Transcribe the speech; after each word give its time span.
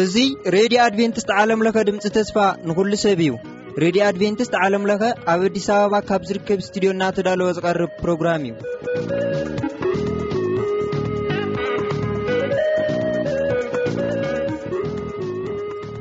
እዙይ 0.00 0.26
ሬድዮ 0.54 0.78
ኣድቨንትስት 0.86 1.30
ዓለምለኸ 1.42 1.76
ድምፂ 1.88 2.04
ተስፋ 2.16 2.36
ንኹሉ 2.68 2.92
ሰብ 3.04 3.20
እዩ 3.26 3.30
ሬድዮ 3.84 4.02
ኣድቨንትስት 4.10 4.54
ዓለምለኸ 4.64 5.02
ኣብ 5.34 5.40
ኣዲስ 5.48 5.68
ኣበባ 5.76 5.94
ካብ 6.10 6.22
ዝርከብ 6.30 6.60
እስትድዮእናተዳለወ 6.64 7.48
ዝቐርብ 7.58 7.90
ፕሮግራም 8.02 8.42
እዩ 8.50 8.54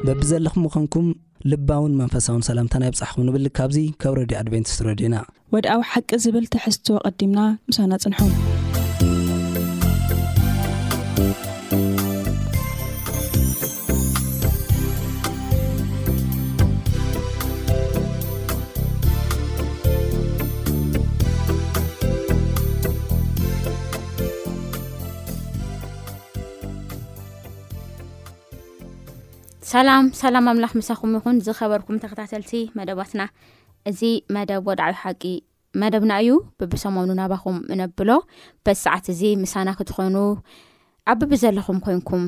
በቢዘለኹም 0.08 0.62
ምኾንኩም 0.66 1.08
ልባውን 1.52 1.94
መንፈሳውን 2.02 2.46
ሰላምታናይ 2.50 2.92
ብፅሕኹም 2.94 3.26
ንብል 3.30 3.46
ካብዚ 3.60 3.78
ካብ 4.04 4.14
ረድዩ 4.22 4.38
ኣድቨንቲስ 4.44 4.78
ረድዩና 4.90 5.18
ወድኣዊ 5.56 5.82
ሓቂ 5.92 6.10
ዝብል 6.26 6.48
ትሕዝትዎ 6.56 6.98
ቐዲምና 7.16 7.40
ምሳና 7.72 7.92
ፅንሖ 8.06 8.20
ሰላም 29.72 30.06
ሰላም 30.20 30.46
ኣምላኽ 30.50 30.72
ምሳኹም 30.80 31.14
ይኹን 31.16 31.38
ዝኸበርኩም 31.46 31.98
ተከታተልቲ 32.04 32.52
መደባትና 32.78 33.22
እዚ 33.90 34.02
መደብ 34.36 34.68
ወድዕቢ 34.70 34.94
ሓቂ 35.02 35.24
መደብና 35.82 36.12
እዩ 36.22 36.30
ብቢሰሞኑ 36.62 37.10
ናባኹም 37.20 37.58
እነብሎ 37.74 38.12
በስ 38.66 38.80
ሰዓት 38.86 39.08
እዚ 39.14 39.22
ምሳና 39.42 39.70
ክትኾኑ 39.80 40.16
ኣብ 41.14 41.18
ብቢ 41.24 41.34
ዘለኹም 41.44 41.80
ኮንኩም 41.88 42.24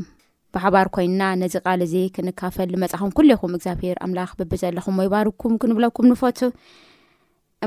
ብባር 0.55 0.87
ኮይና 0.95 1.21
ነዚ 1.43 1.55
ቃል 1.67 1.81
እዚ 1.87 1.95
ክንካፈል 2.17 2.69
ንመፅኹም 2.75 3.13
ኩለይኹም 3.19 3.53
እግዚኣብር 3.57 3.97
ኣምላኽ 4.07 4.33
ብቢ 4.41 4.53
ዘለኹም 4.63 4.99
ወይባርግኩም 5.03 5.55
ክንብለኩም 5.63 6.09
ንፈቱ 6.13 6.39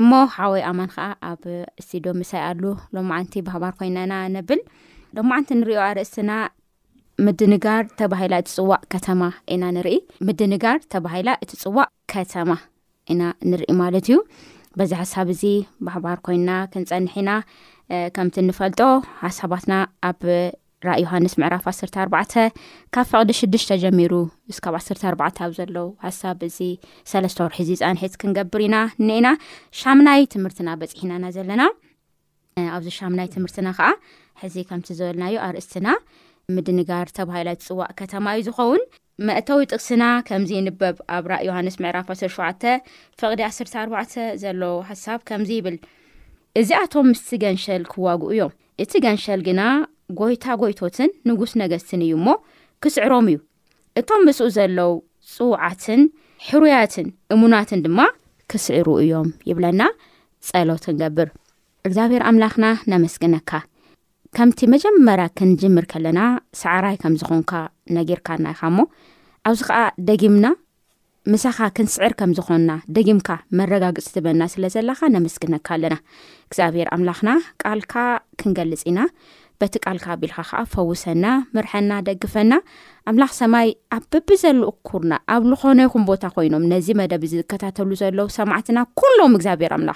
እሞ 0.01 0.11
ሓወይ 0.35 0.63
ኣማን 0.71 0.91
ከዓ 0.97 1.07
ኣብ 1.31 1.43
እስትድ 1.81 2.05
ምሳይ 2.23 2.43
ኣሉ 2.51 2.63
ሎመዓንቲ 2.97 3.33
ብባር 3.49 3.73
ኮይናና 3.81 4.13
ነብል 4.37 4.61
ሎ 5.15 5.25
መዓንቲ 5.31 5.49
ንሪዮ 5.61 5.79
ኣርእስትና 5.89 6.31
ምድንጋር 7.25 7.83
ተባሂላ 7.99 8.33
እት 8.41 8.47
ፅዋዕ 8.53 8.79
ከተማ 8.93 9.23
ኢና 9.53 9.63
ንርኢ 9.75 9.89
ምድንጋር 10.27 10.77
ተባሂላ 10.93 11.29
እቲ 11.43 11.51
ፅዋዕ 11.63 11.87
ከተማ 12.13 12.49
ኢና 13.13 13.21
ንርኢ 13.49 13.69
ማለት 13.81 14.07
እዩ 14.09 14.17
በዚ 14.79 14.91
ሓሳብ 15.01 15.27
እዚ 15.35 15.43
ባባር 15.85 16.17
ኮይና 16.25 16.49
ክንፀንሕና 16.73 17.29
ከምቲ 18.15 18.35
ንፈልጦ 18.49 18.81
ሓሳባትና 19.23 19.73
ኣብ 20.09 20.21
ራ 20.87 20.93
ዮሃንስ 21.03 21.33
ምዕራፍ 21.41 21.65
1ኣ 21.73 22.39
ካብ 22.95 23.05
ፈቅዲ 23.11 23.31
6ዱሽ 23.41 23.65
ጀሚሩ 23.83 24.13
እካብ 24.51 24.75
1ኣባ 24.81 25.21
ኣብ 25.45 25.51
ዘሎው 25.59 25.87
ሓሳብ 26.05 26.41
እዚ 26.49 26.57
ሰለስተ 27.11 27.37
ቁርሒ 27.45 27.57
ዚ 27.69 27.77
ፃንሒት 27.83 28.13
ክንገብር 28.21 28.61
ኢና 28.67 28.75
ኒኤና 29.07 29.27
ሻናይ 29.81 30.21
ትምህርትና 30.33 30.71
በፂሕናና 30.81 31.23
ዘለና 31.37 31.63
ኣብዚ 32.77 32.89
ሻናይ 32.99 33.29
ትምህርትና 33.35 33.67
ከዓ 33.77 33.89
ሕዚ 34.43 34.55
ከምቲ 34.71 34.89
ዝበልናዩ 34.97 35.35
ኣርእስትና 35.47 35.87
ምድንጋር 36.57 37.07
ተባሂላት 37.17 37.61
ፅዋእ 37.67 37.91
ከተማ 37.99 38.25
እዩ 38.39 38.45
ዝኸውን 38.47 38.81
መእተዊ 39.27 39.59
ጥቅስና 39.71 40.03
ከምዚ 40.27 40.51
ንበብ 40.65 40.95
ኣብ 41.15 41.25
ራእ 41.31 41.43
ዮሃንስ 41.49 41.75
ምዕራፍ 41.83 42.07
17 42.21 42.65
ፍቕዲ 43.19 43.41
14 43.83 44.21
ዘለዉ 44.43 44.73
ሓሳብ 44.89 45.19
ከምዚ 45.29 45.49
ይብል 45.57 45.75
እዚኣቶም 46.59 47.07
ምስቲ 47.11 47.31
ገንሸል 47.43 47.83
ክዋግኡ 47.91 48.23
እዮም 48.35 48.51
እቲ 48.83 48.91
ገንሸል 49.05 49.41
ግና 49.47 49.61
ጎይታ 50.19 50.45
ጎይቶትን 50.61 51.11
ንጉስ 51.29 51.51
ነገስትን 51.61 52.01
እዩ 52.05 52.11
እሞ 52.19 52.27
ክስዕሮም 52.85 53.27
እዩ 53.33 53.39
እቶም 54.01 54.23
ምስኡ 54.29 54.47
ዘሎው 54.57 54.93
ፅዉዓትን 55.35 56.01
ሕሩያትን 56.49 57.07
እሙናትን 57.35 57.83
ድማ 57.85 57.99
ክስዕሩ 58.53 58.87
እዮም 59.03 59.29
ይብለና 59.51 59.81
ፀሎት 60.49 60.83
ክንገብር 60.89 61.29
እግዚኣብሔር 61.87 62.23
ኣምላኽና 62.29 62.65
ነመስግነካ 62.93 63.51
ከምቲ 64.37 64.59
መጀመርያ 64.73 65.25
ክንጅምር 65.37 65.85
ከለና 65.91 66.19
ሰዕራይ 66.59 66.95
ከም 67.01 67.15
ዝኾንካ 67.21 67.51
ነጊርካ 67.97 68.27
ናይኻ 68.45 68.61
ሞ 68.75 68.81
ኣብዚ 69.47 69.59
ከዓ 69.67 69.79
ደጊምና 70.07 70.45
ምሳኻ 71.33 71.57
ክንስዕር 71.75 72.13
ከምዝኾና 72.19 72.71
ደጊምካ 72.95 73.29
መረጋግፅ 73.59 74.07
ትበና 74.15 74.41
ስለዘለካ 74.53 74.99
ነምስግነካ 75.15 75.67
ኣለና 75.75 75.95
እግዚኣብሔር 76.47 76.87
ኣምላኽና 76.95 77.29
ቃልካ 77.63 77.93
ክንገልፅ 78.39 78.81
ኢና 78.91 79.01
በቲ 79.61 79.75
ልካ 79.97 80.07
ቢልካዓፈውሰናርሐ 80.21 81.73
ደግፈናኣምሰማይ 82.09 83.69
ኣብብዘሉ 83.97 84.59
ኩርና 84.89 85.13
ኣብ 85.35 85.43
ዝኾነይኹም 85.51 86.05
ቦታ 86.09 86.23
ኮይኖም 86.37 86.65
ነዚ 86.71 86.87
መደብ 87.01 87.23
ዝከተሉ 87.33 87.89
ዘለ 88.01 88.19
ሰዕና 88.39 88.79
ሎም 89.19 89.35
እግኣብሔርኣምላ 89.39 89.93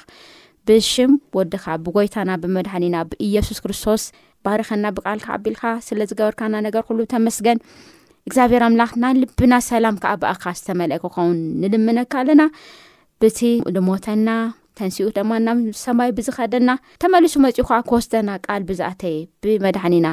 ብሽም 0.70 1.12
ወድካ 1.38 1.66
ብጎይታና 1.84 2.32
ብመድሃኒና 2.44 2.96
ብእየሱስ 3.12 3.60
ክርስቶስ 3.66 4.02
ባኸና 4.48 4.86
ብቢልካለዝገርነ 4.98 6.56
ስ 7.38 7.44
እግኣብሔር 8.30 8.64
ኣምላ 8.66 8.84
ናይልብና 9.02 9.54
ሰላም 9.68 9.98
ዓ 10.10 10.14
ብኣካ 10.22 10.44
ዝተመልአ 10.60 10.96
ክኸውን 11.04 11.38
ንልምነካ 11.62 12.12
ኣለና 12.22 12.42
ብቲ 13.22 13.40
ልሞተና 13.76 14.30
ተንስኡ 14.78 15.18
ማና 15.30 15.48
ሰማይ 15.84 16.10
ብዝኸደና 16.18 16.70
ተመሊሱ 17.04 17.36
መፅኡ 17.46 17.66
ከኣ 17.70 17.78
ክወስተና 17.90 18.30
ቃል 18.48 18.64
ብዝኣተየ 18.72 19.16
ብመድሓኒና 19.46 20.08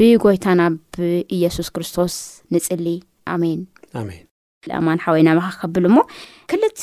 ብጎይታና 0.00 0.60
ብኢየሱስ 0.96 1.68
ክርስቶስ 1.76 2.16
ንፅሊ 2.56 2.86
ኣሜን 3.34 3.60
ኣማንሓወይና 4.80 5.28
ምካከብል 5.40 5.86
ሞ 5.94 6.06
ክልተ 6.52 6.82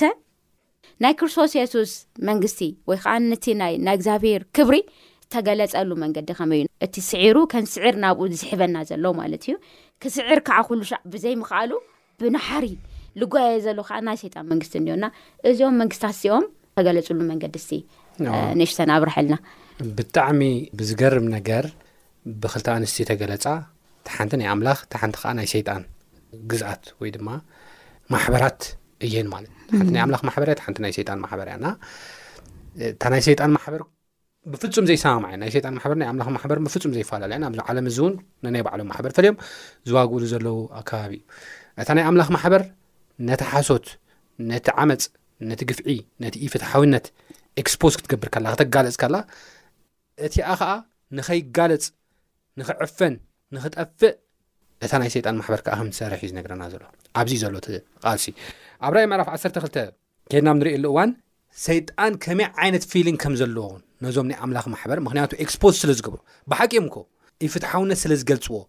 ናይ 1.06 1.16
ክርስቶስ 1.22 1.54
የሱስ 1.60 1.94
መንግስቲ 2.30 2.62
ወይ 2.92 3.00
ከዓ 3.04 3.16
ነቲ 3.32 3.46
ናይ 3.64 3.74
እግዚኣብሔር 3.98 4.42
ክብሪ 4.58 4.76
ተገለፀሉ 5.34 5.90
መንገዲ 6.04 6.28
ከመእዩ 6.38 6.62
እቲ 6.86 6.96
ስዒሩ 7.10 7.38
ከም 7.52 7.66
ስዕር 7.74 7.96
ናብኡ 8.04 8.24
ዝስሕበና 8.34 8.78
ዘሎ 8.90 9.06
ማለት 9.22 9.44
እዩ 9.50 9.56
ክስዕር 10.04 10.40
ከዓ 10.48 10.58
ኩሉዕ 10.70 10.90
ብዘይምክኣሉ 11.14 11.72
ብናሓሪ 12.22 12.66
ዝጓየ 13.22 13.50
ዘሎ 13.66 13.80
ከዓ 13.90 13.98
ናይ 14.08 14.18
ሰይጣን 14.24 14.46
መንግስቲ 14.52 14.74
እኦና 14.86 15.06
እዚኦም 15.50 15.76
መንግስታት 15.82 16.14
እሲኦም 16.18 16.46
ተገለፅሉ 16.80 17.20
መንገዲ 17.32 17.56
እ 17.74 18.40
ንእሽተን 18.60 18.90
ኣብ 18.96 19.04
ርሐልና 19.10 19.36
ብጣዕሚ 19.98 20.42
ብዝገርም 20.80 21.28
ነገር 21.36 21.66
ብክልቲ 22.42 22.68
ኣንስት 22.78 22.98
ተገለፃ 23.12 23.46
ሓንቲ 24.16 24.34
ናይ 24.42 24.50
ኣምላ 24.56 24.70
ሓንቲ 25.02 25.16
ከዓ 25.22 25.32
ናይ 25.40 25.48
ይጣን 25.62 25.84
ግዛኣት 26.52 26.84
ወይ 27.02 27.10
ድማ 27.16 27.28
ማሕበራት 28.14 28.62
እየን 29.08 29.28
ማለትንቲኣላ 29.36 29.90
ማበሓናጣ 30.02 30.22
ማበርያእታይ 30.30 30.92
ይጣን 33.32 33.52
ማበ 33.66 33.80
ብፍፁም 34.52 34.86
ዘይሰማምዐ 34.90 35.32
ናይ 35.42 35.50
ሰይጣን 35.54 35.74
ማሕበር 35.78 35.98
ናይ 36.02 36.08
ኣምላ 36.12 36.24
ማሕበር 36.36 36.58
ብፍፁም 36.66 36.92
ዘይፈላለያ 36.98 37.38
ዓለም 37.70 37.86
እዚ 37.92 37.98
እውን 38.04 38.14
ናይ 38.56 38.62
ባዕሎም 38.68 38.88
ማሕበር 38.92 39.12
ፈሊዮም 39.18 39.38
ዝዋግእሉ 39.90 40.24
ዘለው 40.34 40.58
ኣካባቢ 40.80 41.14
እዩ 41.16 41.24
እታ 41.84 41.90
ናይ 41.98 42.06
ኣምላኽ 42.10 42.30
ማሕበር 42.36 42.64
ነቲ 43.30 43.42
ሓሶት 43.54 43.88
ነቲ 44.52 44.68
ዓመፅ 44.84 45.04
ነቲ 45.50 45.62
ግፍዒ 45.72 45.98
ነቲ 46.26 46.36
ኢፍትሓዊነት 46.48 47.06
ኤክስፖዝ 47.64 47.94
ክትገብር 48.00 48.30
ከላ 48.36 48.46
ክተጋለፅ 48.56 48.98
ከላ 49.02 49.16
እቲ 50.28 50.36
ኣ 50.52 50.56
ከዓ 50.62 50.72
ንኸይጋለፅ 51.20 51.86
ንኽዕፈን 52.62 53.16
ንክጠፍእ 53.56 54.16
እታ 54.88 54.92
ናይ 55.02 55.10
ሰይጣን 55.18 55.38
ማሕበር 55.42 55.62
ከዓ 55.68 55.76
ከም 55.82 55.88
ዝሰርሒ 55.96 56.20
እዩ 56.26 56.30
ዝነገረና 56.32 56.64
ዘሎ 56.76 56.82
ኣብዚእዩ 57.20 57.42
ዘሎ 57.46 57.56
እቲ 57.64 57.72
ቃልሲ 58.04 58.26
ኣብ 58.86 58.94
ራይ 58.98 59.06
ምዕራፍ 59.12 59.30
ዓሰርተክልተ 59.36 59.78
ከድና 60.32 60.50
ብ 60.56 60.60
ንሪእሉ 60.62 60.86
እዋን 60.94 61.12
ሰይጣን 61.68 62.14
ከመይ 62.24 62.50
ዓይነት 62.64 62.84
ፊሊንግ 62.96 63.18
ከም 63.26 63.34
ዘለዎውን 63.42 63.82
ነዞም 64.06 64.28
ናይ 64.30 64.38
ኣምላኽ 64.46 64.66
ማሕበር 64.74 65.00
ምክንያቱ 65.06 65.32
ኤክስፖዝ 65.46 65.76
ስለ 65.82 65.92
ዝገብሩ 66.00 66.20
ብሓቂም 66.52 66.86
ኮ 66.94 66.98
ይፍትሓውነት 67.46 68.00
ስለ 68.04 68.12
ዝገልፅዎ 68.22 68.60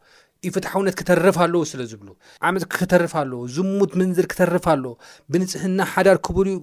ይፍትሓውነት 0.47 0.95
ክተርፍ 1.01 1.37
ኣለዎ 1.45 1.61
ስለ 1.71 1.83
ዝብሉ 1.91 2.09
ዓመፅ 2.49 2.65
ክተርፍ 2.79 3.13
ኣለዎ 3.21 3.41
ዝሙት 3.57 3.93
ምንዝር 4.01 4.27
ክተርፍ 4.33 4.67
ኣለዎ 4.73 4.93
ብንፅህና 5.33 5.81
ሓዳር 5.95 6.19
ክቡር 6.27 6.49
ኡ 6.53 6.57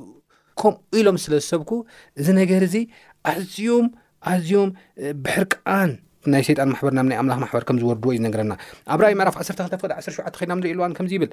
ከምኡ 0.62 0.78
ኢሎም 1.00 1.18
ስለ 1.26 1.34
ዝሰብኩ 1.44 1.72
እዚ 2.20 2.28
ነገር 2.42 2.62
እዚ 2.68 2.76
ኣዝም 3.34 3.88
ኣዝዮም 4.32 4.70
ብሕርቃን 5.26 5.92
ናይ 6.34 6.44
ሰይጣን 6.48 6.70
ማሕበር 6.74 6.94
ናብ 6.98 7.06
ናይ 7.10 7.18
ኣምላኽ 7.22 7.38
ማሕበር 7.44 7.64
ከም 7.68 7.78
ዝወርድዎ 7.82 8.10
እዩ 8.14 8.20
ዝነገረና 8.22 8.54
ኣብ 8.94 9.00
ራይ 9.04 9.14
መዕራፍ 9.20 9.36
ዓ2ል 9.42 9.76
ፍ 9.84 9.92
ዓሸተ 10.00 10.24
ኮና 10.42 10.54
ንሪኢ 10.60 10.74
ልዋን 10.80 10.96
ከምዚ 10.98 11.12
ይብል 11.18 11.32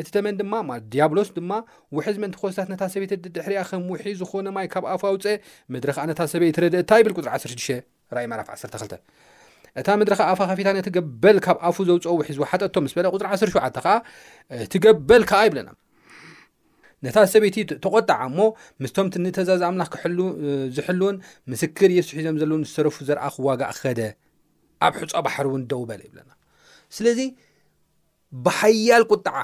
እቲ 0.00 0.08
ተመን 0.14 0.34
ድማ 0.40 0.54
ዲያብሎስ 0.92 1.30
ድማ 1.38 1.50
ውሒዝ 1.96 2.16
መንተ 2.22 2.34
ኮስታት 2.42 2.68
ነታ 2.72 2.82
ሰበይቲ 2.92 3.12
ድሕርኣ 3.36 3.60
ከም 3.70 3.82
ውሒ 3.92 4.04
ዝኮነ 4.20 4.48
ማይ 4.56 4.66
ካብ 4.72 4.84
ኣፉ 4.92 5.02
ኣውፀአ 5.12 5.32
ምድሪዓ 5.74 5.98
ነታ 6.10 6.20
ሰበይ 6.32 6.50
ትረድእ 6.56 6.80
እታብል 6.84 7.12
ሪ 7.20 7.24
16 7.36 7.68
ዕ 7.76 7.76
12 8.22 8.96
እታ 9.80 9.88
ድሪኣፋ 10.08 10.40
ፊታ 10.58 10.68
ገበል 10.96 11.36
ካብ 11.44 11.56
ኣፉ 11.68 11.76
ዘውፅኦ 11.90 12.14
ውሒዝሓጠቶስበሪ 12.20 13.06
17 13.12 13.84
ዓ 13.94 13.98
እቲገበልዓ 14.64 15.40
ይብና 15.48 15.68
ነታት 17.04 17.28
ሰበይቲ 17.34 17.56
ተቆጣዓ 17.84 18.18
እሞ 18.32 18.38
ምስቶም 18.82 19.06
ቲ 19.12 19.16
ንተዛዚ 19.22 19.62
ኣምላኽ 19.68 19.88
ክዝሕልውን 20.02 21.16
ምስክር 21.52 21.90
የሱ 21.98 22.08
ሒዞም 22.18 22.36
ዘለን 22.42 22.62
ዝረፉ 22.74 22.96
ዘርኣ 23.08 23.24
ዋጋእ 23.46 23.74
ኸደ 23.80 24.00
ኣብ 24.86 24.94
ሕፃ 25.00 25.10
ባሕሪ 25.26 25.46
እውን 25.50 25.62
ደውበለ 25.70 26.00
ይብና 26.08 26.30
ስለዚ 26.96 27.18
ብሓያል 28.44 29.02
ቁጥዓ 29.12 29.34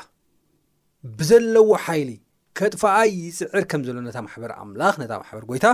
ብዘለዎ 1.19 1.69
ሓይሊ 1.87 2.10
ከጥፋኣይ 2.58 3.10
ይፅዕር 3.25 3.64
ከም 3.70 3.81
ዘሎ 3.87 3.96
ነታ 4.06 4.19
ማሕበር 4.26 4.52
ኣምላኽ 4.62 4.94
ነ 5.00 5.06
ማሕበር 5.22 5.44
ጎይታ 5.50 5.66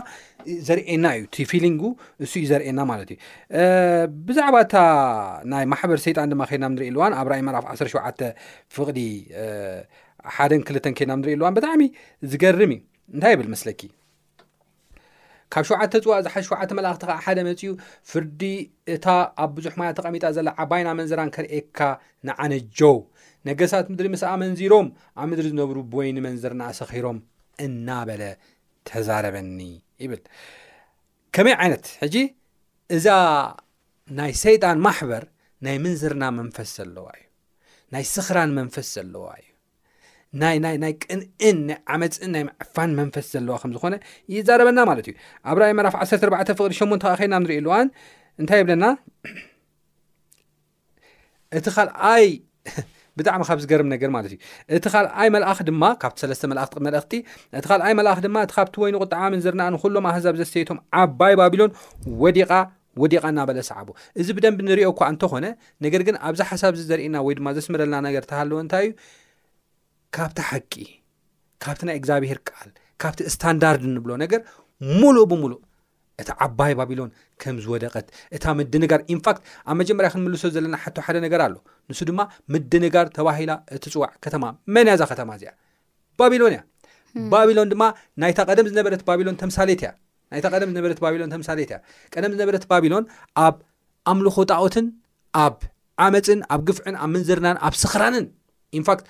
ዘርእና 0.67 1.05
እዩ 1.19 1.23
ቲ 1.35 1.45
ፊሊንግ 1.51 1.81
እሱ 2.25 2.33
እዩ 2.41 2.45
ዘርኤየና 2.51 2.81
ማለት 2.91 3.11
እዩ 3.15 3.17
ብዛዕባ 4.27 4.57
እታ 4.67 4.75
ናይ 5.53 5.65
ማሕበር 5.73 5.99
ሰይጣን 6.07 6.31
ድማ 6.33 6.43
ኬድና 6.51 6.69
ንርኢ 6.75 6.89
ኣልዋን 6.93 7.15
ኣብ 7.21 7.29
ራእ 7.33 7.41
መራፍ 7.49 7.65
1ሸዓተ 7.77 8.21
ፍቕዲ 8.77 9.01
ሓደን 10.37 10.63
ክልተን 10.69 10.95
ከድና 10.99 11.17
ንርኢ 11.21 11.35
ኣልዋን 11.37 11.57
ብጣዕሚ 11.59 11.83
ዝገርም 12.33 12.75
እዩ 12.77 12.81
እንታይ 13.15 13.33
ይብል 13.37 13.49
መስለኪ 13.55 13.81
ካብ 15.55 15.65
ሸዓተ 15.71 15.93
እፅዋ 16.01 16.15
ዝሓ 16.27 16.35
ሸዓተ 16.51 16.71
መላእኽቲ 16.79 17.03
ከዓ 17.09 17.17
ሓደ 17.25 17.39
መፅኡ 17.49 17.73
ፍርዲ 18.11 18.43
እታ 18.95 19.07
ኣብ 19.43 19.51
ብዙሕ 19.57 19.75
ማ 19.81 19.91
ተቐሚጣ 19.99 20.25
ዘላ 20.37 20.49
ዓባይ 20.63 20.81
ና 20.87 20.95
መንዘራን 21.01 21.31
ከርኤካ 21.35 21.79
ንዓነ 22.29 22.53
ጆው 22.79 22.97
ነገሳት 23.49 23.87
ምድሪ 23.93 24.07
ምስኣ 24.15 24.29
መንዚሮም 24.43 24.87
ኣብ 25.21 25.27
ምድሪ 25.31 25.47
ዝነብሩ 25.53 25.79
ወይኒ 25.99 26.17
መንዘርና 26.27 26.63
ኣሰኺሮም 26.73 27.19
እናበለ 27.65 28.23
ተዛረበኒ 28.89 29.59
ይብል 30.05 30.23
ከመይ 31.37 31.55
ዓይነት 31.63 31.87
ሕጂ 32.03 32.17
እዛ 32.97 33.07
ናይ 34.19 34.33
ሰይጣን 34.45 34.79
ማሕበር 34.87 35.25
ናይ 35.67 35.77
መንዝርና 35.87 36.25
መንፈስ 36.39 36.71
ዘለዋ 36.79 37.07
እዩ 37.19 37.25
ናይ 37.95 38.05
ስኽራን 38.15 38.51
መንፈስ 38.59 38.87
ዘለዋ 38.97 39.27
እዩ 39.41 39.47
ናናይ 40.41 40.93
ቅንእን 41.03 41.59
ናይ 41.69 41.77
ዓመፅን 41.95 42.31
ናይ 42.37 42.43
ዕፋን 42.65 42.91
መንፈስ 43.01 43.27
ዘለዋ 43.35 43.57
ከም 43.63 43.73
ዝኾነ 43.77 43.95
ይዛረበና 44.35 44.79
ማለት 44.91 45.07
እዩ 45.11 45.15
ኣብ 45.51 45.59
ራይ 45.63 45.73
መራፍ 45.79 45.97
ዓ4 46.05 46.49
ፍቅዲ 46.61 46.73
ሸንተካ 46.81 47.13
ከልና 47.21 47.39
ንሪኢ 47.45 47.61
ልዋን 47.67 47.89
እንታይ 48.41 48.59
ይብለና 48.63 48.85
እቲ 51.59 51.67
ኻልኣይ 51.77 52.27
ብጣዕሚ 53.19 53.43
ካብ 53.49 53.59
ዝገርም 53.65 53.89
ነገር 53.95 54.11
ማለት 54.15 54.29
እዩ 54.35 54.39
እቲ 54.77 54.85
ካልኣይ 54.95 55.29
መላኣኽ 55.35 55.59
ድማ 55.69 55.83
ካብቲ 56.03 56.19
ሰለስተ 56.25 56.43
መላእኽመልእኽቲ 56.53 57.13
እቲ 57.59 57.65
ካልኣይ 57.71 57.93
መላኣ 57.99 58.17
ድማ 58.27 58.37
እቲ 58.47 58.53
ካብቲ 58.59 58.75
ወይኑ 58.85 58.95
ቁጥዓምን 59.05 59.43
ዝርናኣንኩሎም 59.45 60.07
ኣህዛብ 60.13 60.35
ዘስተይቶም 60.41 60.79
ዓባይ 61.03 61.35
ባቢሎን 61.41 61.71
ወዲቓ 62.23 62.51
ወዲቃ 63.03 63.23
እናበለ 63.33 63.59
ሰዕቡ 63.71 63.89
እዚ 64.23 64.29
ብደንብ 64.39 64.59
ንሪኦ 64.69 64.89
እኳ 64.95 65.01
እንተኾነ 65.13 65.47
ነገር 65.85 66.03
ግን 66.09 66.17
ኣብዚ 66.27 66.41
ሓሳብ 66.51 66.75
ዚ 66.79 66.83
ዘርእየና 66.91 67.17
ወይድማ 67.27 67.49
ዘስመረልና 67.59 67.97
ነገር 68.09 68.25
ተሃለወ 68.33 68.59
እንታይ 68.65 68.85
እዩ 68.89 68.93
ካብቲ 70.17 70.41
ሓቂ 70.51 70.75
ካብቲ 71.65 71.81
ናይ 71.89 71.97
እግዚብሄር 72.01 72.41
ከል 72.51 72.71
ካብቲ 73.05 73.21
ስታንዳርድ 73.37 73.83
ንብሎ 73.97 74.11
ነገር 74.25 74.41
ሙሉእ 75.01 75.25
ብሙሉእ 75.33 75.63
እቲ 76.23 76.29
ዓባይ 76.47 76.73
ባቢሎን 76.79 77.09
ከም 77.43 77.57
ዝወደቐት 77.65 78.07
እታ 78.37 78.45
ምድንጋር 78.59 79.01
ኢንፋክት 79.15 79.41
ኣብ 79.71 79.75
መጀመርያ 79.81 80.09
ክንምልሶ 80.15 80.43
ዘለና 80.57 80.77
ሓተ 80.83 80.99
ሓደ 81.07 81.17
ነገር 81.27 81.41
ኣሎ 81.47 81.55
ንሱ 81.91 82.01
ድማ 82.11 82.21
ምድንጋር 82.55 83.07
ተባሂላ 83.17 83.53
እቲፅዋዕ 83.77 84.11
ከተማ 84.27 84.45
መንያዛ 84.77 85.03
ከተማ 85.13 85.31
እዚኣ 85.39 85.53
ባቢሎን 86.23 86.53
እያ 86.57 86.61
ባቢሎን 87.35 87.69
ድማ 87.73 87.83
ናይታ 88.23 88.41
ደም 88.59 88.67
ዝነበረት 88.71 89.03
ቢሎ 89.21 89.29
ምሳሌት 89.51 89.81
እያ 89.85 89.91
ናይታ 90.35 90.47
ቀደም 90.55 90.69
ዝነበረት 90.75 90.99
ባቢሎን 91.05 91.31
ተምሳሌት 91.35 91.71
እያ 91.73 91.79
ቀደም 92.15 92.31
ዝነበረት 92.37 92.65
ባቢሎን 92.73 93.05
ኣብ 93.47 93.57
ኣምልኮ 94.13 94.39
ጣኦትን 94.53 94.87
ኣብ 95.45 95.57
ዓመፅን 96.05 96.41
ኣብ 96.55 96.61
ግፍዕን 96.69 96.97
ኣብ 97.03 97.09
ምንዝርናን 97.15 97.59
ኣብ 97.67 97.75
ስክራንን 97.83 98.25
ንፋት 98.81 99.01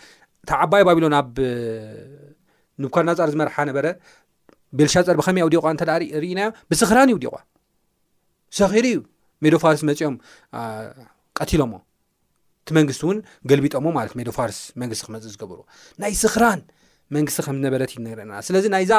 እታ 0.45 0.51
ዓባይ 0.63 0.83
ባቢሎን 0.89 1.15
ኣብ 1.21 1.29
ንብኳድ 2.83 3.05
ናፃር 3.09 3.29
ዝመርሓ 3.33 3.57
ነበረ 3.69 3.87
ቤልሻፀር 4.79 5.17
ብከመይ 5.21 5.43
ኣውዲቋ 5.47 5.65
እተዳርእናዮም 5.77 6.53
ብስኽራን 6.71 7.09
እዩ 7.13 7.17
ዲቋ 7.25 7.35
ሰኺሩ 8.59 8.85
እዩ 8.93 8.99
ሜዶፋርስ 9.45 9.81
መፅኦም 9.89 10.15
ቀትሎሞ 11.39 11.73
እቲ 12.63 12.71
መንግስቲ 12.79 13.03
ውን 13.09 13.19
ገልቢጦዶፋርስ 13.51 14.59
መዝገናይ 14.83 16.15
ስክራን 16.23 16.61
መንስ 17.15 17.35
ምዝነበት 17.55 17.91
ዩስለዚ 17.95 18.67
ናይዛ 18.75 18.93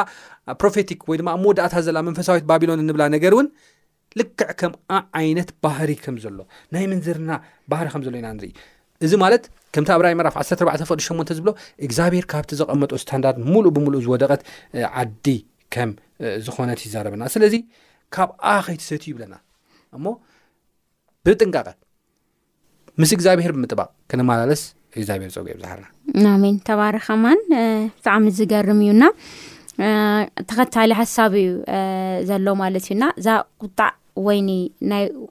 ፕሮፌቲክ 0.61 0.99
ወይድማ 1.09 1.29
መወዳእታ 1.43 1.75
ዘላ 1.87 1.97
መንፈሳዊት 2.07 2.45
ባቢሎን 2.51 2.81
ንብላ 2.89 3.05
ነገር 3.15 3.33
እውን 3.35 3.47
ልክዕ 4.19 4.49
ከምኣ 4.59 4.91
ዓይነት 5.19 5.49
ባህሪ 5.65 5.89
ከም 6.03 6.17
ዘሎ 6.25 6.35
ናይ 6.75 6.83
ምንዘርና 6.91 7.31
ባህሪ 7.71 7.87
ከምዘሎ 7.93 8.13
ኢናኢእዚ 8.21 9.13
ማለት 9.23 9.43
ከምቲ 9.77 9.89
ኣብራይ 9.97 10.13
ፍ 10.35 10.37
1ቅዲ 10.43 11.31
ዝብሎ 11.39 11.51
ግዚብሔር 11.91 12.27
ካብቲ 12.33 12.51
ዘቐመጦ 12.61 12.91
ስታንዳርድ 13.03 13.39
ሙሉእ 13.53 13.73
ብምሉእ 13.77 14.03
ዝወደቀት 14.07 14.43
ዓዲ 15.01 15.25
ምዝኾነት 16.25 16.79
ይዘረበና 16.85 17.23
ስለዚ 17.35 17.55
ካብኣ 18.15 18.43
ከይትሰትእዩ 18.67 19.07
ይብለና 19.13 19.35
እሞ 19.97 20.05
ብጥንቃቐ 21.25 21.69
ምስ 23.01 23.11
እግዚኣብሄር 23.17 23.51
ብምጥባቅ 23.55 23.89
ክንማላለስ 24.11 24.61
እግዚኣብሄር 24.99 25.29
ፀጉ 25.35 25.45
ብዝሃርናን 25.57 26.55
ተባርኸማን 26.67 27.39
ብጣዕሚ 27.97 28.33
ዝገርም 28.37 28.79
እዩና 28.85 29.03
ተኸታሊ 30.49 30.91
ሓሳብ 31.01 31.33
እዩ 31.41 31.49
ዘሎ 32.29 32.47
ማለት 32.63 32.85
እዩና 32.87 33.03
እዛ 33.19 33.27
ጣዕ 33.79 33.91
ወ 34.27 34.33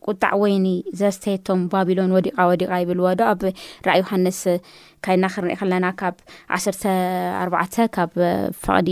ቁጣዕ 0.08 0.32
ወይኒ 0.42 0.66
ዘስተየቶም 1.00 1.60
ባቢሎን 1.72 2.10
ወዲቃ 2.16 2.36
ወዲቃ 2.50 2.70
ይብልዎ 2.82 3.06
ዶ 3.20 3.24
ኣብ 3.32 3.42
ራእ 3.86 3.98
ዮሃንስ 4.02 4.40
ካይድና 5.06 5.24
ክንሪኢ 5.34 5.56
ከለና 5.60 5.86
ካብ 6.00 6.16
1ኣባተ 6.60 7.74
ካብ 7.94 8.12
ፈቅዲ 8.64 8.90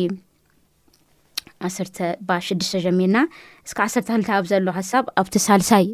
1ሰተ 1.69 1.99
ባ6 2.29 2.81
ጀሚርና 2.87 3.19
ስ 3.71 3.75
1ርተ2 3.83 4.27
ኣብ 4.39 4.45
ዘሎ 4.51 4.67
ሓሳብ 4.79 5.05
ኣብቲ 5.21 5.35
ሳልሳይ 5.47 5.87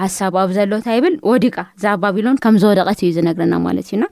ሓሳብ 0.00 0.32
ኣብ 0.40 0.50
ዘሎ 0.56 0.66
ንታ 0.80 0.88
ብል 1.04 1.14
ወዲቃ 1.30 1.56
ብ 1.82 1.92
ባቢሎን 2.02 2.38
ምዝወደቀት 2.54 3.00
እዩ 3.06 3.10
ዝነግረና 3.18 3.54
ማት 3.64 3.76
እዩና 3.84 4.04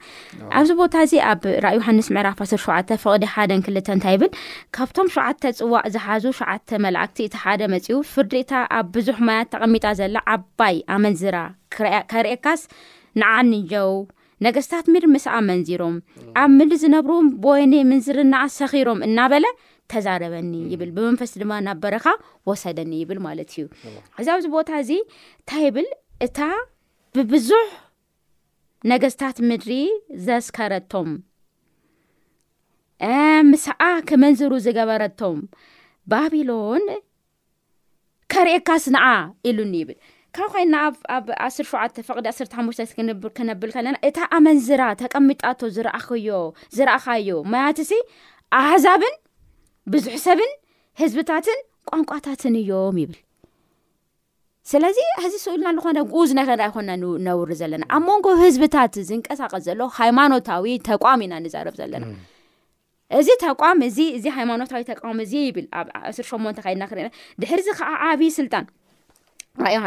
ኣብዚ 0.59 0.69
ቦታ 0.81 0.93
እዚ 1.07 1.13
ኣብ 1.31 1.41
ዮሓንስ 1.77 2.07
ምዕፍ 2.15 2.39
17ቅሓ 2.53 3.35
2እታብካብቶም 3.51 5.07
7ዓ 5.17 5.27
ፅዋዕ 5.59 5.83
ዝሓዙ 5.95 6.25
ሸዓ 6.39 6.53
መላእቲ 6.85 7.17
እቲ 7.29 7.35
ሓደመፅ 7.43 7.87
ፍርዲእታ 8.13 8.53
ኣብ 8.79 8.87
ብዙሕ 8.95 9.17
ማት 9.29 9.49
ተቐሚጣ 9.55 9.85
ዘላ 10.01 10.15
ዓባይ 10.37 10.77
ኣመንዝራ 10.97 11.37
ከርኤካስ 12.13 12.63
ንዓንጀው 13.21 13.91
ነገስታት 14.45 14.85
ሚር 14.93 15.03
ምስኣ 15.15 15.33
መንዚሮም 15.49 15.93
ኣብ 16.43 16.49
ምሊ 16.59 16.71
ዝነብሩም 16.81 17.27
ቦይኒ 17.43 17.73
ምንዝርናኣ 17.89 18.43
ሰኺሮም 18.59 19.03
እናበለ 19.07 19.45
ተዛረበኒ 19.93 20.53
ይብል 20.73 20.91
ብመንፈስ 20.95 21.31
ድማ 21.41 21.51
ናበረካ 21.67 22.05
ወሰደኒ 22.49 22.91
ይብል 23.01 23.19
ማለት 23.27 23.49
እዩ 23.55 23.65
ሕዛ 24.19 24.27
ኣብዚ 24.37 24.45
ቦታ 24.55 24.69
እዚ 24.83 24.91
እንታ 25.01 25.51
ይብል 25.65 25.87
እታ 26.27 26.39
ብብዙሕ 27.17 27.63
ነገስታት 28.91 29.37
ምድሪ 29.49 29.71
ዘስከረቶም 30.27 31.11
ምስዓ 33.51 33.81
ክመንዝሩ 34.09 34.51
ዝገበረቶም 34.65 35.39
ባቢሎን 36.11 36.83
ከሪእካስ 38.33 38.85
ንዓ 38.95 39.05
ኢሉኒ 39.49 39.73
ይብል 39.83 39.97
ካብ 40.35 40.47
ኮይና 40.53 40.75
ኣብ 41.15 41.25
1ስ 41.47 41.57
ሸዓ 41.71 41.81
ፈቅዲ 42.07 42.25
1ተ 42.29 42.53
ሓሙሽተ 42.59 42.93
ክንብር 42.97 43.31
ክነብል 43.37 43.71
ከለና 43.75 43.95
እታ 44.07 44.17
ኣመንዝራ 44.37 44.83
ተቀሚጣቶ 45.01 45.59
ዝዮ 45.75 46.37
ዝረእካዮ 46.75 47.29
ማያትሲ 47.53 47.91
ኣሕዛብን 48.59 49.13
ብዙሕ 49.91 50.15
ሰብን 50.25 50.51
ህዝብታትን 51.01 51.59
ቋንቋታትን 51.89 52.53
እዮም 52.61 52.97
ይብል 53.03 53.17
ስለዚ 54.71 54.97
ሕዚ 55.23 55.33
ስኡሉና 55.45 55.69
ዝኾ 55.77 55.89
ኡ 56.17 56.21
ዝነክር 56.31 56.59
ኣይኮና 56.65 56.91
ነውሪ 57.25 57.51
ዘለና 57.61 57.83
ኣብ 57.95 58.03
መንጎ 58.09 58.27
ህዝብታት 58.43 58.93
ዝንቀሳቀስ 59.09 59.63
ዘሎ 59.67 59.79
ሃይማኖታዊ 59.97 60.65
ተቋሚ 60.89 61.19
ኢና 61.27 61.33
ንዛረብ 61.45 61.75
ዘለና 61.79 62.05
እዚ 63.19 63.27
ተቋም 63.45 63.79
እዚ 63.87 63.97
እዚ 64.17 64.25
ሃይማኖታዊ 64.37 64.81
ተቃሚ 64.91 65.17
እዚ 65.25 65.33
ይብል 65.47 65.65
ኣብ 65.79 65.87
ዕስር 66.11 66.25
ሸሞንተ 66.31 66.59
ካይድና 66.65 66.85
ክሪአና 66.91 67.09
ድሕርዚ 67.41 67.67
ከዓ 67.79 67.89
ዓብዪ 68.11 68.29
ስልጣን 68.39 68.65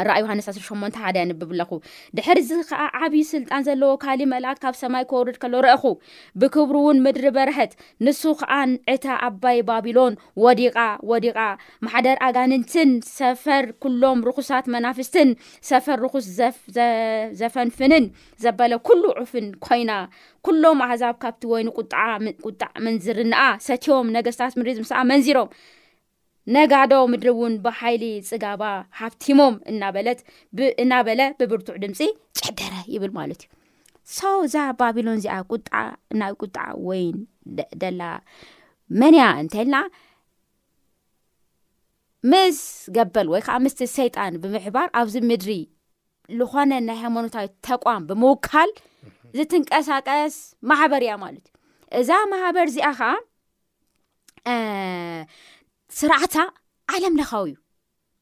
ራይ 0.09 0.21
ሃንስ 0.27 0.47
1ስ8 0.51 0.99
1ደ 1.07 1.17
የንብብኣለኹ 1.21 1.71
ድሕር 2.17 2.39
ዚ 2.49 2.57
ከዓ 2.69 2.83
ዓብዪ 3.05 3.23
ስልጣን 3.31 3.65
ዘለዎ 3.69 3.89
ካሊእ 4.03 4.29
መልኣክ 4.33 4.59
ካብ 4.63 4.75
ሰማይ 4.81 5.05
ኮርድ 5.13 5.37
ከሎ 5.43 5.55
ረአኹ 5.65 5.83
ብክብር 6.41 6.77
እውን 6.81 6.99
ምድሪ 7.07 7.27
በርሐት 7.37 7.73
ንሱ 8.07 8.23
ከኣንዕታ 8.41 9.07
ኣባይ 9.29 9.59
ባቢሎን 9.71 10.15
ወዲቓ 10.45 10.77
ወዲቓ 11.13 11.39
ማሕደር 11.87 12.19
ኣጋንንትን 12.27 12.91
ሰፈር 13.19 13.67
ኩሎም 13.87 14.21
ርኩሳት 14.29 14.69
መናፍስትን 14.75 15.33
ሰፈር 15.71 15.99
ርኩስ 16.07 16.29
ዘፈንፍንን 17.43 18.07
ዘበለ 18.45 18.73
ኩሉ 18.91 19.03
ዑፍን 19.23 19.49
ኮይና 19.67 19.91
ኩሎም 20.49 20.79
ኣሕዛብ 20.87 21.17
ካብቲ 21.25 21.43
ወይኑ 21.55 21.69
ጣቁጣዕ 21.95 22.73
ምንዝርንኣ 22.87 23.43
ሰትዮም 23.69 24.15
ነገስታት 24.19 24.57
ምሪኢ 24.61 24.77
ዝምስኣ 24.79 24.99
መንዚሮም 25.13 25.51
ነጋዶ 26.55 26.93
ምድሪ 27.13 27.29
እውን 27.35 27.55
ብሓይሊ 27.63 28.05
ፅጋባ 28.29 28.63
ሃብቲሞም 28.99 29.55
እናበለት 29.71 30.21
እናበለ 30.83 31.21
ብብርቱዕ 31.39 31.77
ድምፂ 31.85 32.01
ጭሕደረ 32.39 32.75
ይብል 32.95 33.13
ማለት 33.19 33.41
እዩ 33.47 33.53
ሰው 34.19 34.35
እዛ 34.47 34.57
ባቢሎን 34.81 35.17
እዚኣ 35.21 35.37
ጣ 35.69 35.81
ናይ 36.21 36.33
ቁጣ 36.43 36.57
ወይን 36.89 37.17
ደላ 37.83 38.03
መንያ 39.03 39.23
እንተልና 39.43 39.77
ምስ 42.33 42.61
ገበል 42.97 43.27
ወይ 43.33 43.43
ከዓ 43.47 43.57
ምስቲ 43.65 43.81
ሰይጣን 43.97 44.37
ብምሕባር 44.45 44.89
ኣብዚ 45.01 45.17
ምድሪ 45.31 45.53
ዝኮነ 46.39 46.73
ናይ 46.89 46.97
ሃይማኖታዊ 47.03 47.47
ተቋም 47.67 48.05
ብምውካል 48.11 48.71
ዝትንቀሳቀስ 49.39 50.37
ማሕበር 50.71 51.03
እያ 51.07 51.15
ማለት 51.25 51.45
እዩ 51.49 52.01
እዛ 52.07 52.13
ማሕበር 52.33 52.67
እዚኣ 52.73 52.89
ከዓ 53.01 53.11
ስርዓታ 56.01 56.37
ዓለምለኻዊ 56.95 57.47
እዩ 57.53 57.57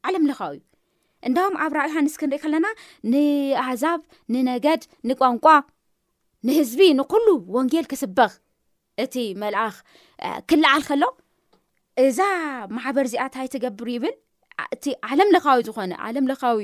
ዓለምለኻዊ 0.07 0.55
እዩ 0.59 0.65
እንዳም 1.29 1.55
ኣብ 1.65 1.73
ራዮሓንስ 1.79 2.15
ክንሪኢ 2.21 2.39
ከለና 2.43 2.67
ንኣህዛብ 3.13 4.01
ንነገድ 4.33 4.83
ንቋንቋ 5.09 5.47
ንህዝቢ 6.47 6.81
ንኩሉ 6.99 7.27
ወንጌል 7.57 7.87
ክስበኽ 7.93 8.33
እቲ 9.05 9.15
መልኣኽ 9.43 9.75
ክላዓል 10.51 10.83
ከሎ 10.89 11.03
እዛ 12.07 12.19
ማሕበር 12.75 13.05
እዚኣታይ 13.11 13.49
ትገብር 13.55 13.89
ይብል 13.97 14.15
እቲ 14.77 14.85
ዓለምለኻዊ 15.11 15.59
ዝኾነ 15.69 15.93
ዓለምለኻዊ 16.09 16.59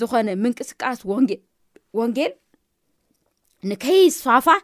ዝኾነ 0.00 0.26
ምንቅስቃስ 0.44 1.00
ወወንጌል 1.98 2.32
ንከይስፋፋሕ 3.68 4.60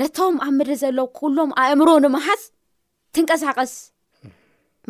ነቶም 0.00 0.34
ኣብ 0.46 0.52
ምድሪ 0.58 0.72
ዘሎ 0.84 0.98
ኩሎም 1.20 1.50
ኣእምሮ 1.62 1.88
ንምሃዝ 2.04 2.42
ትንቀሳቀስ 3.16 3.72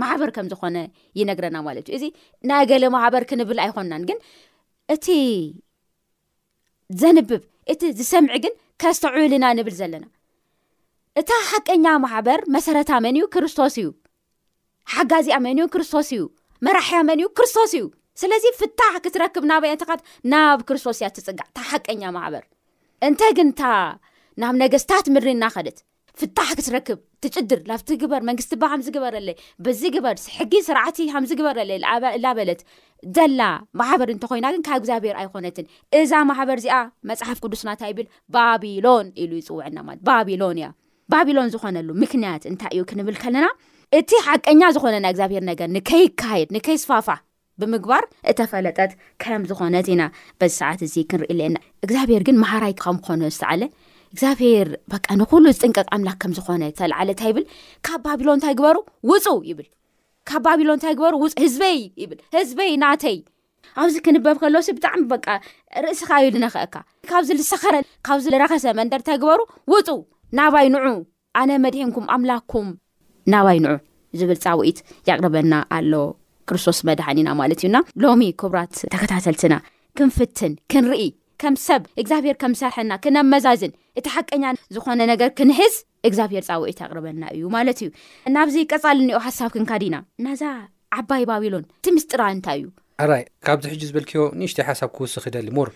ማሕበር 0.02 0.30
ከም 0.36 0.46
ዝኾነ 0.52 0.76
ይነግረና 1.18 1.56
ማለት 1.66 1.86
እዩ 1.90 1.96
እዚ 1.98 2.04
ና 2.48 2.62
ገሌ 2.70 2.84
ማሕበር 2.96 3.24
ክንብል 3.30 3.58
ኣይኮንናን 3.64 4.02
ግን 4.08 4.18
እቲ 4.94 5.06
ዘንብብ 7.02 7.42
እቲ 7.72 7.82
ዝሰምዒ 7.98 8.34
ግን 8.44 8.54
ከዝተዕልና 8.82 9.44
ንብል 9.58 9.74
ዘለና 9.80 10.04
እታ 11.20 11.30
ሓቀኛ 11.50 11.86
ማሕበር 12.04 12.40
መሰረታ 12.54 12.90
መን 13.04 13.16
እዩ 13.18 13.26
ክርስቶስ 13.36 13.76
እዩ 13.82 13.88
ሓጋዚኣመን 14.94 15.60
ዩ 15.62 15.66
ክርስቶስ 15.74 16.08
እዩ 16.16 16.24
መራሕያ 16.66 16.98
መን 17.08 17.20
እዩ 17.22 17.28
ክርስቶስ 17.38 17.72
እዩ 17.78 17.86
ስለዚ 18.20 18.44
ፍታሕ 18.60 18.94
ክትረክብ 19.04 19.44
ናብአተኻት 19.50 20.00
ናብ 20.32 20.60
ክርስቶስ 20.68 20.98
እያ 21.00 21.08
ትፅጋዕ 21.16 21.46
እታ 21.50 21.58
ሓቀኛ 21.70 22.02
ማሕበር 22.16 22.44
እንተ 23.08 23.22
ግን 23.38 23.48
ታ 23.60 23.62
ናብ 24.42 24.54
ነገስታት 24.62 25.06
ምድሪና 25.14 25.44
ኸልት 25.54 25.78
ፍታሕ 26.20 26.49
ክትረክብ 26.58 26.99
ትጭድር 27.23 27.58
ናብቲ 27.70 27.88
ግበር 28.02 28.20
መንግስቲ 28.28 28.52
ባ 28.61 28.64
ከምዝግበር 28.73 29.14
ኣለ 29.18 29.28
በዚ 29.64 29.80
ግበርሕጊ 29.94 30.52
ስራዓቲ 30.68 30.99
ከምዚ 31.14 31.32
ግበርኣለ 31.40 31.73
ላ 32.25 32.30
በለት 32.38 32.61
ዘላ 33.16 33.40
ማሕበር 33.80 34.11
እንተኮይናግን 34.14 34.62
ካብ 34.66 34.78
እግዚኣብሄር 34.82 35.16
ኣይኮነትን 35.23 35.66
እዛ 36.00 36.12
ማሕበር 36.30 36.58
እዚኣ 36.62 36.76
መፅሓፍ 37.11 37.38
ቅዱስናንታ 37.46 37.82
ይብል 37.90 38.06
ባቢሎን 38.37 39.08
ኢሉ 39.25 39.32
ይፅውዕና 39.40 39.78
ማለት 39.88 40.02
ባቢሎን 40.08 40.58
እያ 40.61 40.68
ባቢሎን 41.14 41.52
ዝኾነሉ 41.54 41.88
ምክንያት 42.04 42.44
እንታይ 42.52 42.73
እዩ 42.76 42.85
ክንብል 42.92 43.18
ከለና 43.25 43.49
እቲ 44.00 44.11
ሓቀኛ 44.28 44.62
ዝኾነና 44.76 45.06
እግዚኣብሄር 45.14 45.44
ነገር 45.50 45.68
ንከይካይድ 45.76 46.49
ንከይስፋፋ 46.56 47.08
ብምግባር 47.61 48.02
እተፈለጠት 48.30 48.90
ከም 49.25 49.42
ዝኾነት 49.50 49.87
ኢና 49.92 50.02
በዚ 50.40 50.52
ሰዓት 50.62 50.80
እዚ 50.87 50.94
ክንርኢ 51.11 51.35
ልየና 51.38 51.58
እግዚኣብሄር 51.87 52.23
ግን 52.28 52.37
ማሃራይ 52.44 52.75
ከም 52.82 52.96
ኮነ 53.06 53.23
ዝተ 53.37 53.44
ዓለ 53.52 53.62
እግዚኣብሄር 54.14 54.68
በቃ 54.92 55.06
ንኩሉ 55.20 55.44
ዝጥንቀቅ 55.56 55.86
ኣምላክ 55.96 56.16
ከም 56.22 56.32
ዝኾነ 56.38 56.62
ተለዓለ 56.80 57.08
እንታ 57.14 57.22
ይብል 57.30 57.44
ካብ 57.86 58.00
ባቢሎን 58.04 58.36
እንታይ 58.38 58.54
ግበሩ 58.60 58.76
ውፁ 59.10 59.26
ይብል 59.50 59.66
ካብ 60.30 60.42
ባቢሎን 60.46 60.76
እንታይ 60.78 60.94
ግበሩ 60.98 61.14
ው 61.22 61.26
ህዝበይ 61.44 61.78
ይብል 62.02 62.18
ህዝበይ 62.36 62.70
ናተይ 62.82 63.16
ኣብዚ 63.82 63.94
ክንበብ 64.06 64.36
ከሎስ 64.42 64.68
ብጣዕሚ 64.76 65.00
በቃ 65.12 65.26
ርእስኻእዩ 65.84 66.26
ዝነኽአካ 66.34 66.76
ካብዚ 67.10 67.28
ዝሰኸረ 67.40 67.75
ካብዚ 68.06 68.25
ዝረኸሰ 68.34 68.64
መንደር 68.80 69.00
እንታይ 69.02 69.18
ግበሩ 69.22 69.40
ውፁ 69.72 69.88
ናባይ 70.40 70.66
ንዑ 70.75 70.86
ኣነ 71.40 71.50
መድሒንኩም 71.64 72.06
ኣምላክኩም 72.16 72.68
ናባይ 73.34 73.58
ንዑ 73.64 73.72
ዝብል 74.20 74.38
ፃውኢት 74.44 74.78
ያቕርበና 75.10 75.54
ኣሎ 75.76 75.92
ክርስቶስ 76.48 76.78
መድሓን 76.88 77.18
ኢና 77.22 77.30
ማለት 77.40 77.60
እዩና 77.62 77.76
ሎሚ 78.04 78.22
ክቡራት 78.40 78.75
ተከታተልትና 78.92 79.54
ክንፍትን 79.98 80.52
ክንርኢ 80.72 81.02
ከም 81.42 81.54
ሰብ 81.66 81.82
እግዚኣብሔር 82.02 82.36
ከም 82.42 82.52
ሰርሐና 82.60 82.92
ክነመዛዝን 83.04 83.72
እቲ 83.98 84.06
ሓቀኛ 84.14 84.44
ዝኾነ 84.74 85.00
ነገር 85.12 85.28
ክንሕዝ 85.38 85.74
እግዚፔር 86.08 86.42
ፃውዒቲ 86.48 86.74
ቅርበና 86.88 87.22
እዩ 87.34 87.42
ማለት 87.56 87.78
እዩ 87.84 87.88
ናብዚ 88.36 88.56
ቀፃል 88.72 88.96
እኒኦ 89.04 89.18
ሓሳብ 89.26 89.50
ክንካ 89.54 89.72
ዲና 89.82 89.96
ናዛ 90.24 90.42
ዓባይ 90.98 91.22
ባቢሎን 91.30 91.64
እቲ 91.78 91.86
ምስጢራ 91.98 92.22
እንታይ 92.34 92.58
እዩ 92.60 92.66
ኣራይ 93.04 93.22
ካብዚ 93.46 93.64
ሕጂ 93.72 93.82
ዝበልክዮ 93.90 94.20
ንእሽተይ 94.40 94.64
ሓሳብ 94.70 94.90
ክውስኺ 94.96 95.24
ደሊ 95.36 95.48
ሞር 95.58 95.70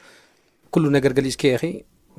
ኩሉ 0.75 0.85
ነገር 0.97 1.13
ገሊፅ 1.19 1.37
ከ 1.43 1.53
ኺ 1.63 1.71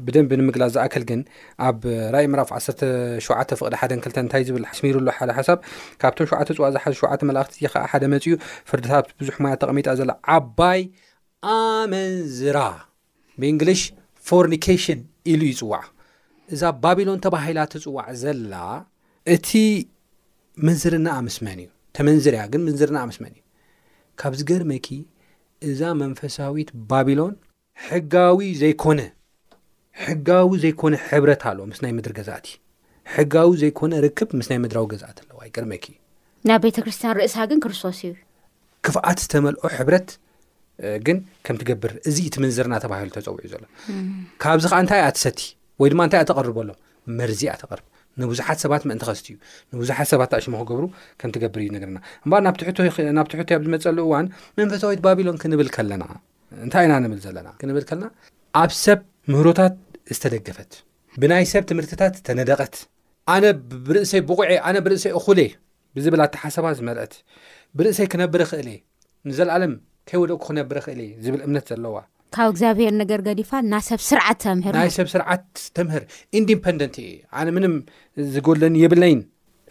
ብደንብ 0.05 0.31
ንምግላፅ 0.39 0.70
ዝኣከል 0.75 1.03
ግን 1.10 1.22
ኣብ 1.67 1.81
ራይ 2.15 2.25
ምራፍ 2.34 2.50
17 2.58 3.53
ፍቕዲ 3.60 3.75
ሓደንክልተ 3.81 4.17
እንታይ 4.25 4.43
ዝብል 4.48 4.65
ስሚሩሉ 4.79 5.05
ሓደ 5.17 5.29
ሓሳብ 5.38 5.60
ካብቶም 6.01 6.27
7ተ 6.34 6.50
ፅዋዛ 6.58 6.75
ሓ 6.84 6.93
ሸ 7.00 7.25
መላእክቲት 7.29 7.60
ከዓ 7.74 7.84
ሓደ 7.91 8.03
መፅኡ 8.13 8.34
ፍርድታት 8.72 9.08
ብዙሕ 9.22 9.38
ሞያ 9.46 9.53
ተቐሚጣ 9.63 9.88
ዘላ 10.01 10.13
ዓባይ 10.38 10.81
ኣመንዝራ 11.55 12.60
ብእንግሊሽ 13.41 13.84
ፎርኒካሽን 14.29 15.00
ኢሉ 15.32 15.42
ይፅዋዕ 15.51 15.82
እዛ 16.56 16.62
ባቢሎን 16.84 17.20
ተባሂላት 17.25 17.74
ፅዋዕ 17.86 18.08
ዘላ 18.24 18.54
እቲ 19.36 19.50
መንዝርና 20.68 21.08
ኣምስመን 21.22 21.60
እዩ 21.63 21.70
ተመንዝር 21.98 22.34
እያ 22.38 22.44
ግን 22.54 22.62
ምንዝርና 22.68 22.98
ኣመስመን 23.06 23.34
እዩ 23.36 23.42
ካብዚ 24.22 24.42
ገርመኪ 24.51 24.88
እዛ 25.70 25.82
መንፈሳዊት 26.01 26.70
ባቢሎን 26.90 27.34
ሕጋዊ 27.88 28.48
ዘይኮነ 28.62 29.00
ሕጋዊ 30.06 30.50
ዘይኮነ 30.63 30.94
ሕብረት 31.08 31.42
ኣለዎ 31.50 31.63
ምስ 31.72 31.80
ናይ 31.86 31.94
ምድሪ 31.98 32.13
ገዛኣት 32.20 32.46
እዩ 32.51 32.56
ሕጋዊ 33.16 33.51
ዘይኮነ 33.63 33.94
ርክብ 34.06 34.30
ምስ 34.40 34.48
ናይ 34.51 34.60
ምድራዊ 34.63 34.86
ገዛኣት 34.94 35.18
ኣለዋ 35.24 35.40
ገርመኪ 35.56 35.86
ናብ 36.50 36.62
ቤተ 36.66 36.78
ክርስትያን 36.86 37.16
ርእሳ 37.20 37.36
ግን 37.50 37.60
ክርስቶስ 37.63 38.00
እዩ 38.08 38.13
ክፍኣት 38.88 39.18
ዝተመልኦ 39.24 39.63
ሕብረት 39.78 40.10
ግን 41.06 41.18
ከም 41.46 41.56
ትገብር 41.62 41.92
እዚ 42.10 42.18
ትምንዝርና 42.36 42.75
ተባሂሉ 42.84 43.10
ተፀውዑ 43.18 43.46
ዘሎ 43.54 43.63
ካብዚ 44.44 44.63
ከዓ 44.72 44.80
እንታይ 44.84 45.01
እ 45.08 45.12
ትሰቲ 45.18 45.40
ወይ 45.82 45.90
ድማ 45.94 46.00
እንታይ 46.08 46.22
እ 46.24 46.28
ተቐርበሎ 46.30 46.70
መርዚኣ 47.20 47.54
ተቕርብ 47.62 47.86
ንብዙሓት 48.22 48.58
ሰባት 48.63 48.84
መእንቲ 48.90 49.04
ኸስቲ 49.10 49.28
እዩ 49.34 49.36
ንብዙሓት 49.75 50.08
ሰባት 50.13 50.32
ኣእሽሙ 50.38 50.54
ክገብሩ 50.68 50.86
ከም 51.20 51.30
ትገብር 51.36 51.60
እዩ 51.63 51.68
ንግርና 51.75 51.98
እምበ 52.25 52.34
ናብቲሕቶይ 52.48 52.90
ኣብ 53.22 53.28
ዝመፀሉ 53.66 53.98
እዋን 54.08 54.25
መንፈሳዊት 54.60 55.01
ባቢሎን 55.06 55.38
ክብል 55.44 55.70
ለና 55.92 56.04
እንታይ 56.66 56.86
ኢና 56.88 56.94
ንብል 57.06 57.20
ዘለና 57.25 57.50
ክንብል 57.60 57.84
ከለና 57.90 58.08
ኣብ 58.62 58.72
ሰብ 58.86 59.00
ምህሮታት 59.32 59.75
ዝተደገፈት 60.16 60.72
ብናይ 61.22 61.46
ሰብ 61.54 61.63
ትምህርትታት 61.70 62.13
ዝተነደቐት 62.20 62.75
ኣነ 63.36 63.44
ብርእሰይ 63.90 64.22
ብቑዕ 64.30 64.50
ኣነ 64.70 64.78
ብርእሰይ 64.86 65.12
ኣኹሌ 65.20 65.40
ብዝብል 65.96 66.22
ኣተሓሰባ 66.25 66.66
ዝመርአት 66.80 67.13
ብርእሰይ 67.80 68.08
ክነብረ 68.12 68.42
ክእል 68.51 68.68
እ 68.74 68.78
ንዘለኣለም 69.30 69.74
ሕወዶቅ 70.13 70.39
ኩክነብረ 70.46 70.77
ክእል 70.86 71.01
ዝብል 71.25 71.41
እምነት 71.48 71.65
ዘለዋ 71.72 71.96
ካብ 72.36 72.48
እግዚኣብሄር 72.51 72.94
ነገር 73.01 73.20
ገዲፋ 73.27 73.51
ናይ 73.72 73.82
ሰብ 73.88 74.01
ስርዓት 74.10 74.38
ተምህር 74.46 74.74
ናይ 74.80 74.89
ሰብ 74.98 75.08
ስርዓት 75.13 75.46
ተምህር 75.77 76.03
ኢንዲፐንደንት 76.39 76.96
እ 77.03 77.08
ኣነ 77.39 77.48
ምንም 77.58 77.74
ዝጎሎኒ 78.34 78.75
የብለይን 78.84 79.22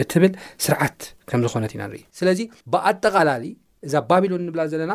እትብል 0.02 0.32
ስርዓት 0.64 0.98
ከም 1.30 1.40
ዝኾነት 1.44 1.72
ኢና 1.76 1.82
ንርኢ 1.90 2.02
ስለዚ 2.18 2.40
ብኣጠቓላሊ 2.72 3.44
እዛ 3.86 3.94
ባቢሎን 4.10 4.42
ንብላ 4.48 4.62
ዘለና 4.72 4.94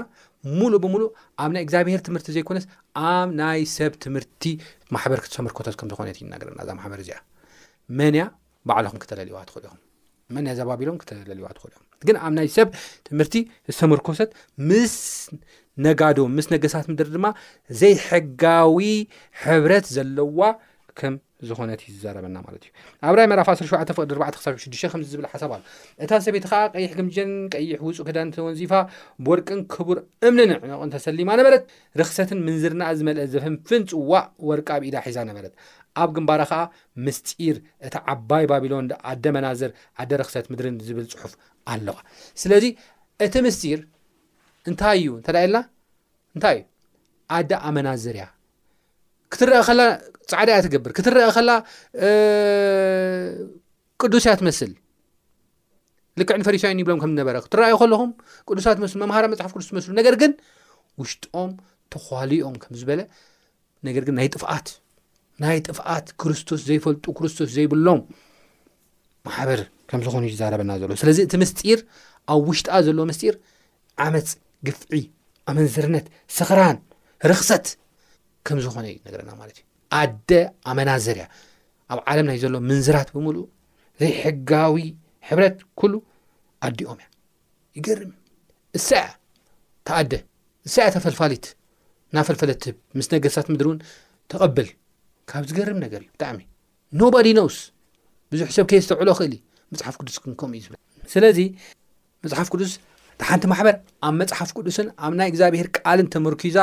ሙሉእ 0.58 0.80
ብሙሉእ 0.84 1.10
ኣብ 1.44 1.50
ናይ 1.56 1.64
እግዚኣብሄር 1.66 2.02
ትምህርቲ 2.08 2.28
ዘይኮነስ 2.38 2.66
ኣብ 3.14 3.30
ናይ 3.42 3.62
ሰብ 3.78 3.94
ትምህርቲ 4.06 4.44
ማሕበር 4.96 5.20
ክትሰምርከቶ 5.26 5.68
ከም 5.82 5.90
ዝኾነት 5.94 6.20
ይናገረና 6.24 6.60
እዛ 6.66 6.72
ማሕበር 6.80 7.00
እዚኣ 7.06 7.18
መንያ 8.02 8.24
ባዕሎኹም 8.70 9.02
ክተለልይዋ 9.04 9.40
ትእል 9.52 9.66
ኹም 9.72 9.82
መን 10.36 10.46
እዛ 10.54 10.62
ባቢሎን 10.72 10.98
ክተለልዋ 11.02 11.48
ትኽእሉ 11.58 11.74
ዮኹም 11.76 11.84
ግን 12.08 12.18
ኣብ 12.26 12.34
ናይ 12.40 12.48
ሰብ 12.56 12.68
ትምህርቲ 13.08 13.36
እተምርኮሰት 13.72 14.32
ምስ 14.70 14.96
ነጋዶ 15.86 16.18
ምስ 16.38 16.46
ነገሳት 16.54 16.86
ምድሪ 16.92 17.10
ድማ 17.18 17.26
ዘይሕጋዊ 17.82 18.80
ሕብረት 19.44 19.86
ዘለዋ 19.96 20.40
ከም 21.00 21.16
ዝኾነት 21.48 21.82
እዩ 21.86 21.90
ዝዛረበና 21.96 22.36
ማለት 22.46 22.62
እዩ 22.66 22.70
ኣብ 23.08 23.14
ራይ 23.20 23.26
መራፍ 23.32 23.48
17 23.62 23.92
ፍቅድ 23.98 24.12
ክሳ6ዱሽ 24.38 24.82
ከምዚ 24.92 25.08
ዝብል 25.14 25.26
ሓሳብ 25.32 25.52
ኣሉ 25.56 25.62
እታ 26.04 26.12
ሰበት 26.26 26.46
ኸዓ 26.52 26.62
ቀይሕ 26.76 26.92
ግምጅን 27.00 27.32
ቀይሕ 27.54 27.80
ውፁእ 27.88 28.06
ክዳን 28.08 28.30
ተወንዚፋ 28.36 28.74
ብወርቅን 29.26 29.60
ክቡር 29.74 29.98
እምንን 30.28 30.50
ዕንቕን 30.56 30.94
ተሰሊማ 30.96 31.30
ነበረት 31.40 31.64
ርክሰትን 32.02 32.40
ምንዝርናኣ 32.46 32.90
ዝመልአ 33.00 33.26
ዘፍንፍን 33.34 33.84
ፅዋእ 33.92 34.26
ወርቂ 34.52 34.68
ኣብ 34.78 34.86
ኢዳ 34.90 34.98
ሒዛ 35.08 35.18
ነበረት 35.32 35.54
ኣብ 36.02 36.10
ግንባራ 36.18 36.42
ከዓ 36.52 36.62
ምስጢር 37.06 37.58
እቲ 37.88 37.96
ዓባይ 38.14 38.46
ባቢሎን 38.52 38.88
ኣደ 39.12 39.24
መናዝር 39.36 39.72
ኣደ 40.04 40.12
ረክሰት 40.22 40.46
ምድርን 40.52 40.78
ዝብል 40.88 41.06
ፅሑፍ 41.12 41.34
ኣለዋ 41.74 41.98
ስለዚ 42.44 42.66
እቲ 43.26 43.34
ምስጢር 43.48 43.80
እንታይ 44.70 44.98
እዩ 45.02 45.10
እንተዳኢየልና 45.20 45.58
እንታይ 46.36 46.58
እዩ 46.62 46.66
ኣደ 47.36 47.52
ኣመናዘርእያ 47.68 48.26
ክትረአ 49.34 49.62
ከላ 49.68 49.82
ፃዕድእያ 50.32 50.58
ትገብር 50.66 50.92
ክትረአ 50.98 51.28
ከላ 51.38 51.52
ቅዱስእያ 54.02 54.34
ትመስል 54.42 54.74
ልክዕን 56.20 56.44
ፈሪሳይን 56.48 56.80
ይብሎም 56.82 57.00
ከምዝነበረ 57.04 57.38
ክትረኣዩ 57.46 57.74
ከለኹም 57.82 58.12
ቅዱሳ 58.50 58.68
ትመስሉ 58.78 58.98
መምሃራ 59.06 59.26
መፅሓፍ 59.32 59.52
ቅዱስ 59.58 59.68
ትመስሉ 59.72 59.92
ነገር 60.00 60.16
ግን 60.22 60.32
ውሽጦም 61.02 61.52
ተኮልኦም 61.94 62.56
ከም 62.64 62.76
ዝበለ 62.82 63.02
ነገር 63.88 64.04
ግን 64.08 64.16
ናይ 64.20 64.28
ጥፍኣት 64.36 64.68
ናይ 65.44 65.58
ጥፍኣት 65.68 66.08
ክርስቶስ 66.22 66.60
ዘይፈልጡ 66.70 67.06
ክርስቶስ 67.18 67.50
ዘይብሎም 67.56 68.00
ማሕበር 69.28 69.62
ከም 69.90 70.02
ዝኾነ 70.06 70.24
እዩ 70.28 70.32
ይዛረበና 70.36 70.72
ዘሎ 70.82 70.92
ስለዚ 71.02 71.18
እቲ 71.26 71.34
ምስጢር 71.44 71.80
ኣብ 72.34 72.44
ውሽጣኣ 72.50 72.76
ዘሎዎ 72.88 73.04
ምስጢር 73.10 73.36
ዓመፅ 74.06 74.30
ግፍዒ 74.68 75.02
ኣመንዝርነት 75.52 76.06
ስኽራን 76.38 76.78
ርክሰት 77.32 77.66
ከም 78.48 78.58
ዝኾነ 78.68 78.86
እዩ 78.94 78.98
ነገረና 79.08 79.32
ማለት 79.42 79.58
እዩ 79.60 79.66
ኣደ 80.02 80.32
ኣመናዘርእያ 80.72 81.26
ኣብ 81.94 82.00
ዓለም 82.12 82.26
ናይ 82.30 82.38
ዘሎ 82.44 82.54
ምንዝራት 82.70 83.10
ብምሉእ 83.16 83.46
ዘይሕጋዊ 84.02 84.78
ሕብረት 85.28 85.58
ኩሉ 85.80 85.94
ኣዲኦም 86.68 86.98
እያ 87.02 87.08
ይገርም 87.78 88.12
እሳ 88.78 88.90
ተኣደ 89.88 90.14
እስ 90.68 90.76
ተፈልፋሊት 90.98 91.46
ናፈልፈለ 92.16 92.52
ትህብ 92.64 92.76
ምስ 92.98 93.08
ነገስታት 93.14 93.48
ምድሪ 93.54 93.68
እውን 93.70 93.80
ተቐብል 94.32 94.68
ካብ 95.32 95.44
ዝገርም 95.50 95.78
ነገር 95.86 96.00
እዩ 96.06 96.10
ብጣዕሚ 96.16 96.40
ኖዲ 97.02 97.28
ኖውስ 97.40 97.58
ብዙሕ 98.32 98.48
ሰብ 98.58 98.66
ከ 98.70 98.74
ዝተውዕሎ 98.84 99.10
ክእልዩ 99.20 99.40
መፅሓፍ 99.74 99.96
ቅዱስ 100.02 100.18
ክንከም 100.24 100.52
ዩ 100.58 100.60
ዝብለ 100.66 100.76
ስለዚ 101.14 101.40
መፅሓፍ 102.26 102.48
ቅዱስ 102.54 102.72
ሓንቲ 103.30 103.44
ማሕበር 103.52 103.76
ኣብ 104.06 104.14
መፅሓፍ 104.22 104.50
ቅዱስን 104.58 104.88
ኣብናይ 105.06 105.28
እግዚኣብሄር 105.32 105.68
ቃልን 105.78 106.08
ተምርኪዛ 106.14 106.58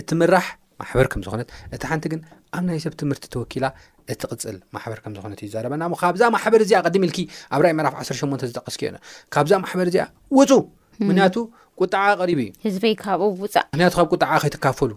እትምራሕ 0.00 0.46
ማበር 0.80 1.06
ከምዝነት 1.12 1.48
እቲ 1.74 1.82
ሓንቲ 1.90 2.04
ግን 2.12 2.20
ኣብ 2.56 2.62
ናይ 2.68 2.78
ሰብ 2.84 2.94
ትምህርቲ 3.00 3.24
ተወኪላ 3.34 3.66
እትቅፅል 4.12 4.56
ማበር 4.76 4.98
ከምዝነ 5.04 5.32
እዩረበና 5.48 5.82
ካብዛ 6.02 6.22
ማሕበር 6.36 6.60
እዚ 6.66 6.72
ቀዲም 6.86 7.04
ል 7.10 7.12
ኣብ 7.54 7.60
ራእ 7.64 7.74
መዕራፍ 7.80 7.94
18 8.06 8.46
ዝጠቀስኪዮ 8.50 8.90
ካብዛ 9.36 9.52
ማበር 9.64 9.88
እዚኣ 9.92 10.06
ውፁ 10.38 10.50
ምክንያቱ 11.08 11.36
ቁጣዓ 11.80 12.06
ሪ 12.28 12.42
ዩምክንቱካብ 12.72 14.10
ጣዓ 14.22 14.32
ከይትካፈሉ 14.42 14.90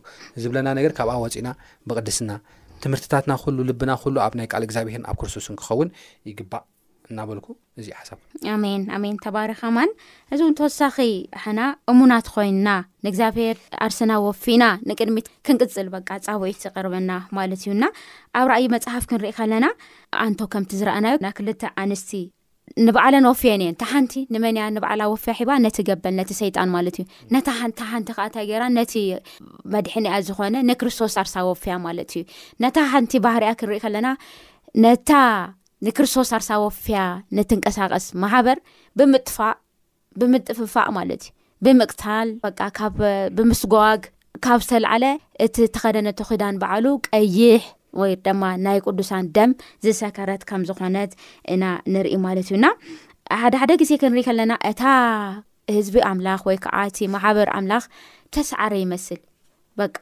ዝብለና 0.43 0.67
ነገር 0.79 0.91
ካብኣ 0.97 1.13
ወፅና 1.25 1.47
ብቅድስና 1.89 2.31
ትምህርትታትና 2.83 3.33
ኩሉ 3.43 3.57
ልብና 3.71 3.91
ኩሉ 4.03 4.15
ኣብ 4.27 4.33
ናይ 4.39 4.47
ቃል 4.53 4.63
እግዚኣብሔርን 4.67 5.05
ኣብ 5.11 5.17
ክርስቶስ 5.21 5.47
ክኸውን 5.59 5.89
ይግባእ 6.29 6.63
እናበልኩ 7.11 7.47
እዚዩ 7.79 7.91
ሓሳብ 7.99 8.19
ኣሜን 8.53 8.83
ኣሜን 8.97 9.17
ተባሪኻማን 9.25 9.89
እዚ 10.33 10.39
እውን 10.43 10.55
ተወሳኺ 10.59 10.95
ኣሕና 11.39 11.61
እሙናት 11.91 12.27
ኮይና 12.35 12.69
ንእግዚኣብሔር 13.07 13.57
ኣርስና 13.87 14.11
ወፊና 14.27 14.63
ንቅድሚት 14.91 15.27
ክንቅፅል 15.47 15.89
በቃ 15.95 16.09
ፃብዒት 16.29 16.61
ዘቐርበና 16.65 17.11
ማለት 17.39 17.61
እዩና 17.65 17.83
ኣብ 18.39 18.47
ረኣይ 18.51 18.65
መፅሓፍ 18.75 19.05
ክንርኢከለና 19.11 19.67
ኣንቶ 20.25 20.39
ከምቲ 20.55 20.71
ዝረኣናዩ 20.81 21.17
ና 21.27 21.31
ክልተ 21.39 21.73
ኣንስት 21.83 22.11
ንበዕለን 22.85 23.25
ወፍያ 23.29 23.51
ን 23.61 23.63
እአን 23.65 23.75
ታ 23.81 23.83
ሓንቲ 23.91 24.13
ንመን 24.33 24.55
ያ 24.59 24.63
ንበዕላ 24.75 25.01
ወፍያ 25.11 25.33
ሒባ 25.39 25.49
ነቲ 25.65 25.77
ገበል 25.89 26.13
ነቲ 26.19 26.29
ሰይጣን 26.41 26.69
ማለት 26.75 26.95
እዩ 27.01 27.05
ነ 27.33 27.35
ታ 27.45 27.49
ሓንቲ 27.59 27.77
ካኣታ 28.17 28.35
ጌራ 28.49 28.63
ነቲ 28.77 28.93
መድሕንኣ 29.73 30.13
ዝኾነ 30.27 30.55
ንክርስቶስ 30.69 31.13
ኣርሳ 31.21 31.35
ወፍያ 31.49 31.73
ማለት 31.85 32.09
እዩ 32.19 32.23
ነታ 32.63 32.77
ሓንቲ 32.93 33.11
ባህርያ 33.25 33.49
ክንሪኢ 33.59 33.79
ከለና 33.83 34.07
ነታ 34.85 35.11
ንክርስቶስ 35.87 36.31
ኣርሳ 36.37 36.49
ወፍያ 36.65 36.99
ንትንቀሳቀስ 37.39 38.07
ማሕበር 38.23 38.59
ብምጥፋእ 38.99 39.55
ብምጥፍፋእ 40.21 40.89
ማለት 40.99 41.23
እዩ 41.27 41.31
ብምቅታል 41.65 42.27
ካብምስጓግ 42.79 44.01
ካብ 44.45 44.59
ዝተላዓለ 44.65 45.03
እቲ 45.45 45.55
ተኸደነተኺዳን 45.75 46.55
በዓሉ 46.61 46.85
ቀይሕ 47.09 47.63
ወይ 48.01 48.11
ደማ 48.25 48.43
ናይ 48.65 48.77
ቅዱሳን 48.85 49.25
ደም 49.37 49.51
ዝሰከረት 49.85 50.41
ከም 50.49 50.61
ዝኾነት 50.69 51.11
እና 51.53 51.63
ንርኢ 51.93 52.15
ማለት 52.27 52.47
እዩና 52.51 52.65
ሓደሓደ 53.41 53.71
ግዜ 53.81 53.91
ክንሪኢ 54.01 54.23
ከለና 54.29 54.53
እታ 54.71 54.83
ህዝቢ 55.75 55.95
ኣምላኽ 56.09 56.41
ወይ 56.47 56.57
ከዓ 56.63 56.75
እቲ 56.89 56.97
ማሕበር 57.15 57.47
ኣምላኽ 57.59 57.85
ተሰዓረ 58.35 58.73
ይመስል 58.83 59.19
በቃ 59.81 59.97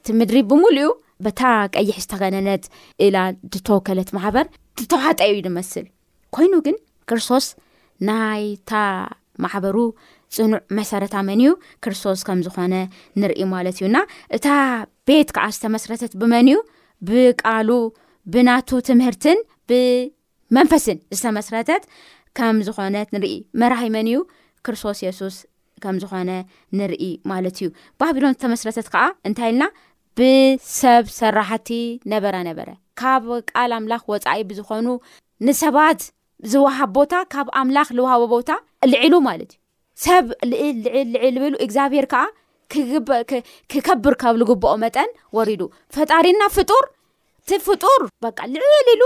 እቲ 0.00 0.06
ምድሪ 0.20 0.38
ብምሉ 0.50 0.78
ኡ 0.90 0.92
በታ 1.24 1.40
ቀይሕ 1.76 1.96
ዝተገነነት 2.04 2.64
ኢላ 3.06 3.16
ዝተወከለት 3.54 4.10
ማሕበር 4.16 4.46
ትተዋጠዩ 4.80 5.32
ንመስል 5.48 5.86
ኮይኑ 6.36 6.52
ግን 6.66 6.76
ክርስቶስ 7.08 7.46
ናይታ 8.08 8.72
ማሕበሩ 9.44 9.76
ፅኑዕ 10.34 10.58
መሰረታ 10.78 11.14
መን 11.28 11.40
እዩ 11.44 11.52
ክርስቶስ 11.84 12.20
ከም 12.26 12.40
ዝኾነ 12.46 12.74
ንርኢ 13.20 13.40
ማለት 13.54 13.76
እዩና 13.80 13.98
እታ 14.36 14.46
ቤት 15.08 15.28
ከዓ 15.36 15.46
ዝተመስረተት 15.56 16.12
ብመን 16.20 16.48
እዩ 16.52 16.56
ብቃሉ 17.08 17.70
ብናቱ 18.32 18.68
ትምህርትን 18.88 19.38
ብመንፈስን 19.70 20.98
ዝተመስረተት 21.16 21.84
ከም 22.38 22.56
ዝኾነት 22.66 23.08
ንርኢ 23.14 23.36
መራህ 23.60 23.82
መን 23.94 24.06
እዩ 24.12 24.18
ክርስቶስ 24.66 24.98
የሱስ 25.06 25.36
ከም 25.84 25.96
ዝኾነ 26.02 26.30
ንርኢ 26.78 27.04
ማለት 27.30 27.56
እዩ 27.60 27.68
ባቢሎን 28.00 28.34
ዝተመስረተት 28.36 28.86
ከዓ 28.94 29.04
እንታይ 29.28 29.50
ኢልና 29.52 29.64
ብሰብ 30.18 31.04
ሰራሕቲ 31.18 31.68
ነበረ 32.12 32.34
ነበረ 32.48 32.68
ካብ 33.00 33.24
ቃል 33.50 33.72
ኣምላኽ 33.78 34.02
ወፃኢ 34.12 34.40
ብዝኾኑ 34.50 34.86
ንሰባት 35.46 36.00
ዝወሃብ 36.52 36.90
ቦታ 36.98 37.12
ካብ 37.32 37.46
ኣምላኽ 37.60 37.88
ዝውሃቦ 37.98 38.22
ቦታ 38.36 38.50
ልዕሉ 38.92 39.14
ማለት 39.28 39.50
እዩ 39.54 39.58
ሰብ 40.06 40.26
ልልልዕልልዕል 40.50 41.34
ዝብሉ 41.44 41.54
እግዚኣብሔር 41.64 42.04
ከዓ 42.12 42.22
ክከብር 43.70 44.14
ካብ 44.22 44.34
ልግብኦ 44.40 44.72
መጠን 44.84 45.10
ወሪዱ 45.36 45.62
ፈጣሪእና 45.96 46.42
ፍጡር 46.58 46.84
እቲ 47.44 47.52
ፍጡር 47.66 48.00
በቃ 48.24 48.38
ልዕየሊሉ 48.54 49.02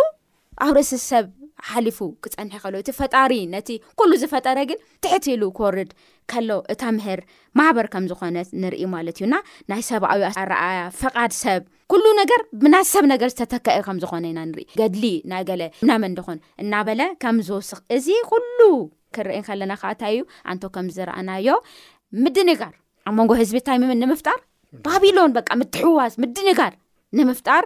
ኣብ 0.64 0.72
ርእሲ 0.77 0.94
ሰብ 1.11 1.27
ሓሊፉ 1.68 1.98
ክፀንሐ 2.24 2.55
ከሎ 2.64 2.74
እቲ 2.83 2.90
ፈጣሪ 2.98 3.33
ነቲ 3.53 3.68
ኩሉ 3.98 4.11
ዝፈጠረ 4.22 4.59
ግን 4.70 4.79
ትሕትሉ 5.05 5.42
ክወርድ 5.57 5.90
ከሎ 6.31 6.50
እተምህር 6.72 7.20
ማሕበር 7.59 7.87
ከም 7.92 8.05
ዝኾነ 8.11 8.37
ንርኢ 8.62 8.83
ማለት 8.96 9.16
እዩና 9.20 9.35
ናይ 9.72 9.83
ሰብኣዊ 9.90 10.22
ኣረኣያ 10.42 10.81
ፍቓድ 11.00 11.33
ሰብ 11.44 11.62
ኩሉ 11.94 12.05
ነገር 12.20 12.42
ብና 12.64 12.74
ሰብ 12.92 13.07
ነገር 13.14 13.31
ዝተተካአዩ 13.35 13.81
ከምዝኾነ 13.88 14.24
ኢና 14.33 14.40
ንርኢ 14.50 14.66
ገድሊ 14.83 15.05
ናይ 15.33 15.42
ገለ 15.50 15.62
ናመደኾ 15.90 16.29
እናበለ 16.64 17.03
ከምዝውስኽ 17.24 17.81
እዚ 17.98 18.09
ኩሉ 18.31 18.59
ክርኤ 19.16 19.38
ከለና 19.48 19.72
ካኣንታይ 19.83 20.14
እዩ 20.18 20.22
ኣንቶ 20.53 20.62
ከምዝረኣናዮ 20.77 21.48
ምድንጋር 22.24 22.72
ኣብ 23.09 23.14
መንጎ 23.21 23.31
ህዝብንታይ 23.40 23.77
ምን 23.81 23.99
ንምፍጣር 24.03 24.38
ባቢሎን 24.85 25.33
በ 25.37 25.38
ምትሕዋዝ 25.61 26.12
ምድንጋድ 26.23 26.75
ንምፍጣር 27.19 27.64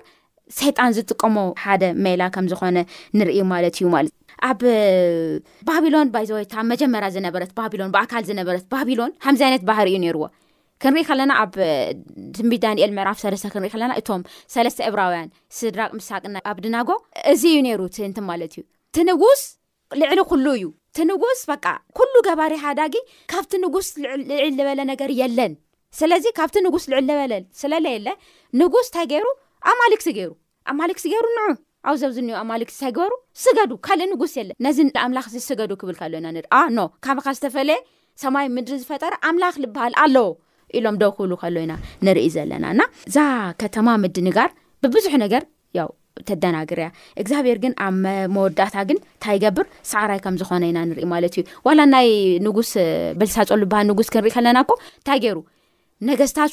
ሰይጣን 0.61 0.93
ዝጥቀሞ 0.97 1.37
ሓደ 1.65 1.83
ሜላ 2.05 2.23
ከም 2.35 2.47
ዝኾነ 2.51 2.79
ንርኢ 3.19 3.37
ማለት 3.53 3.75
እዩ 3.79 3.89
ማለት 3.95 4.13
ኣብ 4.49 4.61
ባቢሎን 5.69 6.11
ባይዘወይታ 6.15 6.55
መጀመርያ 6.73 7.09
ዝነበረት 7.17 7.51
ባቢሎን 7.59 7.91
ብኣካል 7.95 8.25
ዝነበረት 8.31 8.65
ባቢሎን 8.75 9.13
ሓምዚ 9.27 9.43
ዓይነት 9.49 9.63
ባህር 9.71 9.89
እዩ 9.91 9.97
ነርዎ 10.05 10.23
ክንርኢ 10.83 11.03
ከለና 11.09 11.33
ኣብ 11.43 11.55
ትቢት 12.37 12.61
ዳንኤል 12.65 12.91
ምዕራፍ 12.99 13.19
ሰለስተ 13.25 13.49
ክንሪኢ 13.55 13.71
ከለና 13.75 13.93
እቶም 14.01 14.23
ሰለስተ 14.55 14.81
ዕብራውያን 14.89 15.29
ስድራቅ 15.59 15.91
ምሳቅና 15.99 16.37
ኣብ 16.51 16.59
ድናጎ 16.67 16.89
እዚ 17.33 17.43
እዩ 17.53 17.59
ነይሩ 17.69 17.81
ስህንቲ 17.97 18.19
ማለት 18.31 18.53
እዩ 18.57 18.63
ትንጉስ 18.97 19.43
ልዕሊ 20.01 20.21
ኩሉ 20.31 20.47
እዩ 20.59 20.67
ቲ 20.99 21.03
ንጉስ 21.11 21.41
በቃ 21.51 21.67
ኩሉ 21.99 22.13
ገባሪ 22.27 22.53
ሓዳጊ 22.65 22.95
ካብቲ 23.33 23.53
ንጉስ 23.65 23.89
ልዕል 24.31 24.51
ዝበለ 24.59 24.81
ነገር 24.91 25.11
የለን 25.19 25.53
ስለዚ 25.99 26.25
ካብቲ 26.39 26.57
ንጉስ 26.67 26.85
ልዕል 26.93 27.05
ልበለ 27.11 27.33
ስለለየለ 27.61 28.09
ንጉስ 28.61 28.89
ተገይሩ 28.97 29.27
ኣማሊክሲ 29.73 30.09
ገይሩ 30.17 30.31
ኣማሊክሲ 30.73 31.05
ገይሩ 31.13 31.27
ንዑ 31.37 31.43
ኣብ 31.91 31.95
ዞኣብ 32.01 32.13
ዚእኒሄ 32.17 32.37
ኣማሊክ 32.43 32.71
ተግበሩ 32.81 33.13
ስገዱ 33.45 33.71
ካልእ 33.87 34.09
ንጉስ 34.13 34.33
የለን 34.41 34.57
ነዚ 34.67 34.79
ንኣምላኽ 34.89 35.29
ዚ 35.35 35.45
ስገዱ 35.49 35.71
ክብል 35.83 35.97
ከሎዩና 36.01 36.27
ንርኢኣኖ 36.37 36.79
ካብካ 37.07 37.27
ዝተፈለየ 37.39 37.79
ሰማይ 38.25 38.49
ምድሪ 38.57 38.79
ዝፈጠረ 38.83 39.13
ኣምላኽ 39.31 39.55
ዝበሃል 39.67 39.97
ኣሎ 40.07 40.17
ኢሎም 40.79 40.99
ደክብሉ 41.05 41.33
ከሎዩና 41.45 41.75
ንርኢ 42.09 42.27
ዘለና 42.39 42.67
ና 42.81 42.91
እዛ 43.11 43.19
ከተማ 43.63 43.89
ምድንጋር 44.07 44.51
ብብዙሕ 44.87 45.15
ነገር 45.25 45.45
ው 45.87 45.91
ተደናግር 46.29 46.79
እያ 46.83 46.89
እግዚኣብሄር 47.23 47.59
ግን 47.65 47.73
ኣብ 47.87 47.95
መወዳእታ 48.35 48.77
ግን 48.91 48.99
ንታ 49.19 49.25
ይገብር 49.37 49.67
ሰዕራይ 49.93 50.21
ከም 50.25 50.37
ዝኾነ 50.41 50.63
ኢና 50.71 50.79
ንርኢ 50.91 51.07
ማለት 51.15 51.35
እዩ 51.37 51.43
ዋላ 51.69 51.81
ናይ 51.95 52.09
ንጉስ 52.47 52.71
በልሳፀሉ 53.21 53.63
ሃል 53.79 53.87
ንጉስ 53.93 54.09
ክንርኢ 54.15 54.31
ከለና 54.37 54.59
ኮ 54.69 54.71
እንታይ 55.01 55.19
ገይሩ 55.25 55.39
ነገስታት 56.09 56.51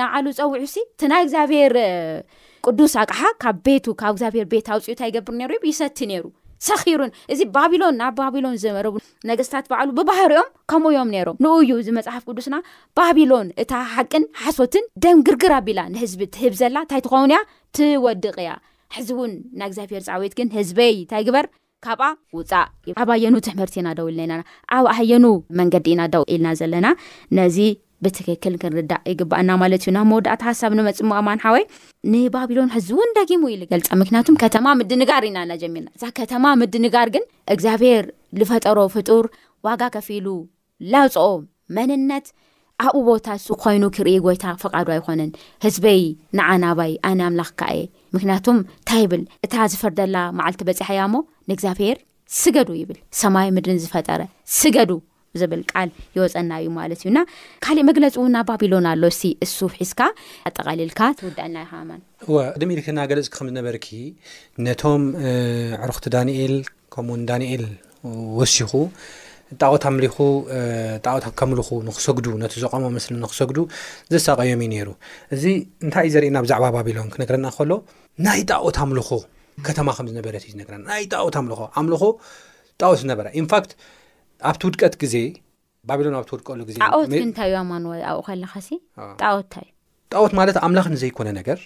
ባሉዝፀው 0.00 0.50
እ 0.54 0.56
ናይ 1.12 1.20
እግዚኣብሔር 1.26 1.72
ቅዱስ 2.68 2.92
ኣቅሓ 3.02 3.20
ካብብግብርውፅብር 3.42 4.44
ይሰ 5.70 5.82
ሩብዮም 6.90 7.90
ም 11.10 11.12
ንእዩ 11.44 11.70
እዚመፅሓፍ 11.80 12.22
ቅዱስና 12.28 12.56
ባቢሎን 12.98 13.46
እታ 13.62 13.72
ሓቅን 13.94 14.24
ሓሶትን 14.42 14.84
ደንግርግር 15.04 15.52
ኣቢላ 15.58 15.80
ንህዝቢ 15.94 16.20
ትህብ 16.36 16.52
ዘላ 16.60 16.76
እንታይ 16.84 17.00
ትኸውንእያ 17.06 17.38
ትወድቕ 17.78 18.36
እያ 18.44 18.50
ሕዚ 18.96 19.08
እውን 19.16 19.32
ናይ 19.60 19.66
እግዚኣብሔር 19.70 20.02
ፀዊት 20.08 20.32
ግን 20.38 20.48
ህዝበይ 20.56 20.92
እንታይ 21.02 21.22
ግበር 21.28 21.46
ካብኣ 21.86 22.04
ውፃእ 22.36 22.68
ዩ 22.88 22.92
ኣብ 23.02 23.08
ሃየኑ 23.14 23.34
ትምህርቲ 23.46 23.74
ኢናደው 23.82 24.06
ኢልናኢናና 24.10 24.42
ኣብ 24.76 24.86
ሃየኑ 24.98 25.24
መንገዲ 25.60 25.86
ኢናደው 25.94 26.22
ኢልና 26.34 26.50
ዘለና 26.60 26.86
ነዚ 27.38 27.56
ብትክክል 28.04 28.54
ክንርዳእ 28.62 29.02
ይግባአና 29.10 29.50
ማለት 29.62 29.82
እዩ 29.84 29.90
ናብ 29.96 30.06
መወዳእ 30.10 30.38
ሓሳብ 30.48 30.72
ንመፅሙኣ 30.78 31.18
ማንሓወይ 31.28 31.64
ንባቢሎን 32.12 32.70
ሕዚ 32.76 32.88
እውን 32.96 33.10
ዳጊሙ 33.18 33.42
ኢልገልፃ 33.54 33.88
ምክንያቱም 34.02 34.38
ከተማ 34.42 34.66
ምድንጋር 34.80 35.24
ኢናና 35.30 35.52
ጀሚርና 35.62 35.88
እ 35.96 36.12
ከተማ 36.20 36.44
ምድንጋር 36.62 37.10
ግን 37.16 37.24
እግዚኣብሔር 37.54 38.06
ዝፈጠሮ 38.40 38.78
ፍጡር 38.96 39.26
ዋጋ 39.68 39.82
ከፊኢሉ 39.96 40.26
ላፅኦ 40.94 41.28
መንነት 41.76 42.26
ኣብኡ 42.84 43.00
ቦታ 43.08 43.26
ዝኮይኑ 43.46 43.84
ክርኢ 43.96 44.12
ጎይታ 44.24 44.44
ፍቃዱ 44.62 44.86
ኣይኮነን 44.94 45.30
ህዝበይ 45.64 46.00
ንዓናባይ 46.38 46.92
ኣነ 47.10 47.20
ኣምላኽ 47.30 47.50
ከየ 47.60 47.78
ምክንያቱም 48.16 48.56
እንታይ 48.62 49.00
ይብል 49.04 49.22
እታ 49.44 49.54
ዝፈርደላ 49.72 50.16
መዓልቲ 50.38 50.60
በፂሓ 50.68 50.88
እያ 50.94 51.02
ሞ 51.14 51.18
ንእግዚኣብሔር 51.50 51.96
ስገዱ 52.40 52.68
ይብል 52.82 52.98
ሰማይ 53.20 53.48
ምድን 53.56 53.78
ዝፈጠረ 53.84 54.20
ስገዱ 54.58 54.92
ዝብል 55.40 55.62
ቃል 55.70 55.88
ይወፀና 56.16 56.50
እዩ 56.62 56.66
ማለት 56.78 57.00
እዩ 57.02 57.08
ና 57.16 57.20
ካሊእ 57.64 57.86
መግለፂ 57.88 58.14
እውና 58.22 58.36
ባቢሎን 58.48 58.84
ኣሎ 58.90 59.02
ስቲ 59.16 59.24
እሱፍ 59.44 59.72
ሒዝካ 59.80 60.00
ኣጠቃሊልካ 60.50 61.00
ትውድዐልና 61.20 61.58
ይማ 61.82 61.90
ወ 62.34 62.44
ድሚ 62.62 62.70
ኢልክና 62.76 62.98
ገለፅ 63.12 63.28
ከምዝነበርኪ 63.36 63.88
ነቶም 64.66 65.04
ዕሩክቲ 65.86 66.06
ዳንኤል 66.16 66.54
ከምውን 66.96 67.24
ዳንኤል 67.30 67.64
ወሲኹ 68.38 68.70
ጣዖት 69.62 69.84
ኣምሊኹ 69.88 70.16
ጣኦት 71.06 71.24
ከምልኹ 71.38 71.68
ንክሰግዱ 71.88 72.26
ነቲ 72.42 72.54
ዘቐመ 72.62 72.82
ምስሊ 72.96 73.12
ንኽሰግዱ 73.24 73.58
ዘሳቀዮም 74.12 74.60
እዩ 74.64 74.68
ነይሩ 74.72 74.88
እዚ 75.34 75.44
እንታይ 75.84 76.04
እዩ 76.08 76.12
ዘርእየና 76.14 76.38
ብዛዕባ 76.44 76.64
ባቢሎን 76.76 77.08
ክነግረና 77.14 77.46
ከሎ 77.56 77.70
ናይ 78.26 78.40
ጣኦት 78.50 78.78
ኣምልኾ 78.84 79.08
ከተማ 79.66 79.88
ከም 79.96 80.06
ዝነበረት 80.10 80.44
እዩ 80.46 80.50
ዝነገረና 80.54 80.82
ናይ 80.92 81.04
ጣኦት 81.14 81.36
ኣምልኮ 81.40 81.60
ኣምልኮ 81.80 82.02
ጣወት 82.82 83.00
ዝነበረ 83.02 83.26
ንፋክት 83.44 83.72
ኣብቲ 84.50 84.62
ውድቀት 84.68 84.94
ግዜ 85.02 85.16
ባቢሎን 85.90 86.16
ኣብቲ 86.20 86.30
ውድቀሉ 86.36 86.60
ግዜ 86.70 86.76
ጣትንታይእዩማንኣብኡ 86.94 88.20
ከለካጣወት 88.28 89.52
እንታእዩ 89.60 89.70
ጣዎት 90.14 90.32
ማለት 90.40 90.56
ኣምላኽ 90.66 90.86
ንዘይኮነ 90.96 91.28
ነገር 91.40 91.60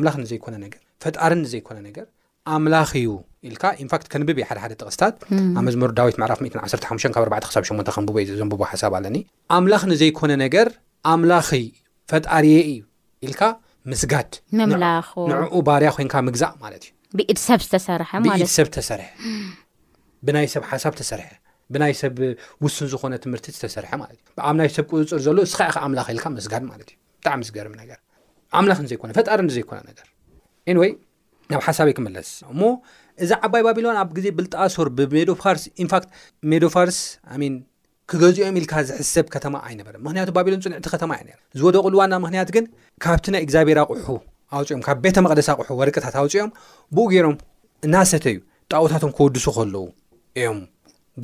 ምላኽ 0.00 0.14
ዘይኮነ 0.32 0.54
ነገር 0.66 0.80
ፈጣርን 1.02 1.40
ንዘይኮነ 1.44 1.78
ነገር 1.88 2.06
ኣምላኽ 2.56 2.90
እዩ 3.00 3.08
ኢልካ 3.48 3.64
ንፋክት 3.86 4.06
ከንብብ 4.12 4.36
የ 4.40 4.44
ሓደሓደ 4.50 4.72
ጠቕስታት 4.82 5.14
ኣብ 5.58 5.62
መዝሙሩ 5.66 5.90
ዳዊት 5.98 6.16
መዕራፍ 6.22 6.38
15 6.90 7.16
ካብ 7.16 7.22
4 7.22 7.48
ሳብ 7.54 7.64
8 7.70 7.92
ከንብበዘንብቦ 7.96 8.60
ሓሳብ 8.72 8.92
ኣለኒ 8.98 9.16
ኣምላኽ 9.56 9.82
ንዘይኮነ 9.92 10.32
ነገር 10.44 10.68
ኣምላኪ 11.12 11.50
ፈጣሪየ 12.12 12.56
እዩ 12.72 12.80
ኢልካ 13.26 13.42
ምስጋድን 13.90 14.60
ዕኡ 15.42 15.60
ባርያ 15.68 15.90
ኮንካ 15.96 16.14
ምግዛእ 16.28 16.54
ማለት 16.64 16.84
እዩኢሰብ 17.24 17.60
ዝሐ 17.86 18.10
ብኢድ 18.26 18.50
ሰብ 18.56 18.68
ተሰርሐ 18.76 19.30
ብናይ 20.26 20.46
ሰብ 20.54 20.62
ሓሳብ 20.70 20.94
ተሰርሐ 21.00 21.28
ብናይ 21.72 21.92
ሰብ 22.02 22.14
ውሱን 22.64 22.88
ዝኾነ 22.92 23.14
ትምህርቲ 23.24 23.46
ዝተሰርሐ 23.56 23.90
ማለት 24.02 24.18
እዩ 24.20 24.32
ብኣብ 24.38 24.54
ናይ 24.60 24.68
ሰብ 24.76 24.84
ቅፅፅር 24.90 25.20
ዘሎ 25.26 25.36
ስካዕኸ 25.52 25.76
ኣምላኽ 25.86 26.06
ኢልካ 26.14 26.24
ምስጋድ 26.36 26.62
ማለት 26.70 26.88
እዩ 26.92 26.96
ብጣዕሚ 27.20 27.42
ዝገርም 27.48 27.74
ነገር 27.82 27.98
ኣምላ 28.58 28.70
ዘይኮነ 28.92 29.10
ፈጣሪ 29.18 29.40
ዘይኮነ 29.56 29.78
ነገርወይ 29.90 30.92
ናብ 31.52 31.60
ሓሳብ 31.66 31.86
ይ 31.90 31.92
ክመለስ 31.98 32.28
እሞ 32.52 32.60
እዚ 33.24 33.30
ዓባይ 33.46 33.62
ባቢሎን 33.66 33.96
ኣብ 34.02 34.08
ግዜ 34.16 34.26
ብልጣቃሶር 34.38 34.88
ብሜዶ 34.98 35.30
ፋርስ 35.42 35.62
ንፋት 35.86 36.04
ሜዶፋርስ 36.52 36.98
ክገዚኦም 38.10 38.54
ኢልካ 38.58 38.72
ዝሕሰብ 38.88 39.26
ከተማ 39.34 39.54
ኣይነበረ 39.68 39.94
ምክንያቱ 40.04 40.28
ባቢሎን 40.36 40.60
ፅንዕቲ 40.64 40.86
ከተማ 40.92 41.10
ዩ 41.30 41.32
ዝወደቕሉ 41.60 41.92
ዋና 42.00 42.14
ምክንያት 42.24 42.48
ግን 42.56 42.64
ካብቲ 43.04 43.24
ናይ 43.34 43.40
እግዚኣብር 43.46 43.76
ኣቁሑ 43.82 44.06
ውም 44.74 44.82
ካብ 44.86 44.96
ቤተ 45.06 45.16
መቅደስ 45.24 45.46
ኣቑሑ 45.52 45.68
ወርቅታት 45.80 46.14
ኣውፂኦም 46.20 46.50
ብኡ 46.98 47.04
ገይሮም 47.12 47.34
እናሰተ 47.88 48.24
እዩ 48.32 48.38
ጣዉታቶም 48.72 49.10
ክወድሱ 49.18 49.46
ከለዉ 49.56 49.82
እዮም 50.40 50.60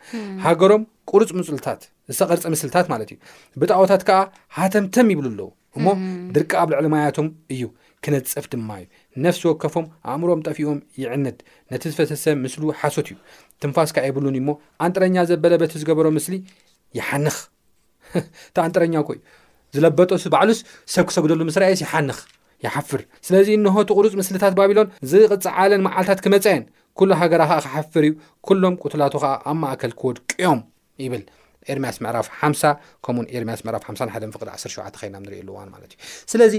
ሃገሮም 0.47 0.83
ቅርፅ 1.13 1.31
ምፅልታት 1.39 1.81
ዝተቐርፂ 2.15 2.45
ምስልታት 2.55 2.87
ማለት 2.95 3.09
እዩ 3.13 3.19
ብጣቅቦታት 3.61 4.03
ከዓ 4.09 4.21
ሃተምተም 4.59 5.09
ይብሉ 5.13 5.27
ኣለዉ 5.31 5.47
እሞ 5.79 5.87
ድርቂ 6.35 6.51
ኣብ 6.63 6.69
ልዕሊ 6.73 6.87
ማያቶም 6.93 7.29
እዩ 7.55 7.65
ክነፀፍ 8.07 8.45
ድማ 8.53 8.69
እዩ 8.81 8.87
ነፍሲ 9.25 9.43
ወከፎም 9.51 9.87
ኣእምሮም 10.11 10.41
ጠፊቦም 10.47 10.79
ይዕንድ 11.03 11.39
ነቲ 11.73 11.83
ዝፈሰሰ 11.93 12.25
ምስሉ 12.43 12.63
ሓሶት 12.81 13.07
እዩ 13.11 13.17
ትንፋስ 13.63 13.91
ካ 13.97 14.05
የብሉን 14.09 14.37
ዩሞ 14.41 14.51
ኣንጥረኛ 14.87 15.17
ዘበለ 15.31 15.55
በቲ 15.63 15.73
ዝገበሮ 15.83 16.07
ምስሊ 16.19 16.35
ይሓንኽ 16.99 17.37
እቲ 18.19 18.57
ኣንጥረኛ 18.67 18.95
ኮእዩ 19.09 19.21
ዝለበጦሱ 19.77 20.25
ባዕሉስ 20.35 20.59
ሰብ 20.95 21.05
ክሰጉደሉ 21.11 21.41
ምስ 21.51 21.57
ርእየስ 21.63 21.81
ይሓንኽ 21.87 22.19
ይሓፍር 22.65 23.01
ስለዚ 23.27 23.49
እንሆት 23.59 23.89
ቅሩፅ 23.99 24.15
ምስልታት 24.21 24.55
ባቢሎን 24.61 24.89
ዝቕፅዓለን 25.13 25.83
መዓልትታት 25.87 26.21
ክመፃየን 26.27 26.63
ኩሉ 26.99 27.11
ሃገራ 27.23 27.43
ከዓ 27.51 27.59
ክሓፍር 27.65 28.05
እዩ 28.09 28.13
ኩሎም 28.49 28.75
ቁትላቱ 28.83 29.15
ከዓ 29.25 29.33
ኣብ 29.51 29.57
ማእከል 29.65 29.93
ክወድቅዮም 30.03 30.61
ይብል 31.05 31.25
ኤርምያስ 31.73 31.97
ምዕራፍ 32.05 32.27
ሓ 32.41 32.65
ከምውን 33.07 33.27
ኤርምያስ 33.39 33.61
ምዕራፍ 33.69 33.85
ሓ1ፍቅ 33.89 34.43
1ሸ 34.59 34.65
ኸና 35.01 35.15
ንሪእኣልዋ 35.25 35.57
ማለት 35.75 35.91
እዩ 35.97 35.99
ስለዚ 36.33 36.55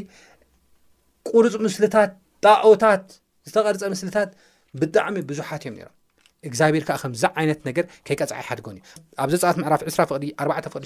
ቅርፅ 1.35 1.55
ምስልታት 1.65 2.11
ጣዖታት 2.45 3.03
ዝተቐርፀ 3.49 3.81
ምስልታት 3.93 4.29
ብጣዕሚ 4.79 5.15
ብዙሓት 5.29 5.61
እዮም 5.63 5.75
ነሮም 5.79 5.93
እግዚኣብሔር 6.47 6.83
ከዓ 6.87 6.95
ከምዛ 7.01 7.23
ዓይነት 7.39 7.59
ነገር 7.67 7.85
ከይቀፀዓ 8.07 8.39
ሓት 8.47 8.59
ጎን 8.65 8.75
እዩ 8.79 8.83
ኣብ 9.21 9.29
ዘፃኣት 9.33 9.57
ምዕራፍ 9.61 9.81
20 9.91 10.05
ፍቅዲ 10.11 10.25
4 10.45 10.67
ፍቅዲ 10.73 10.83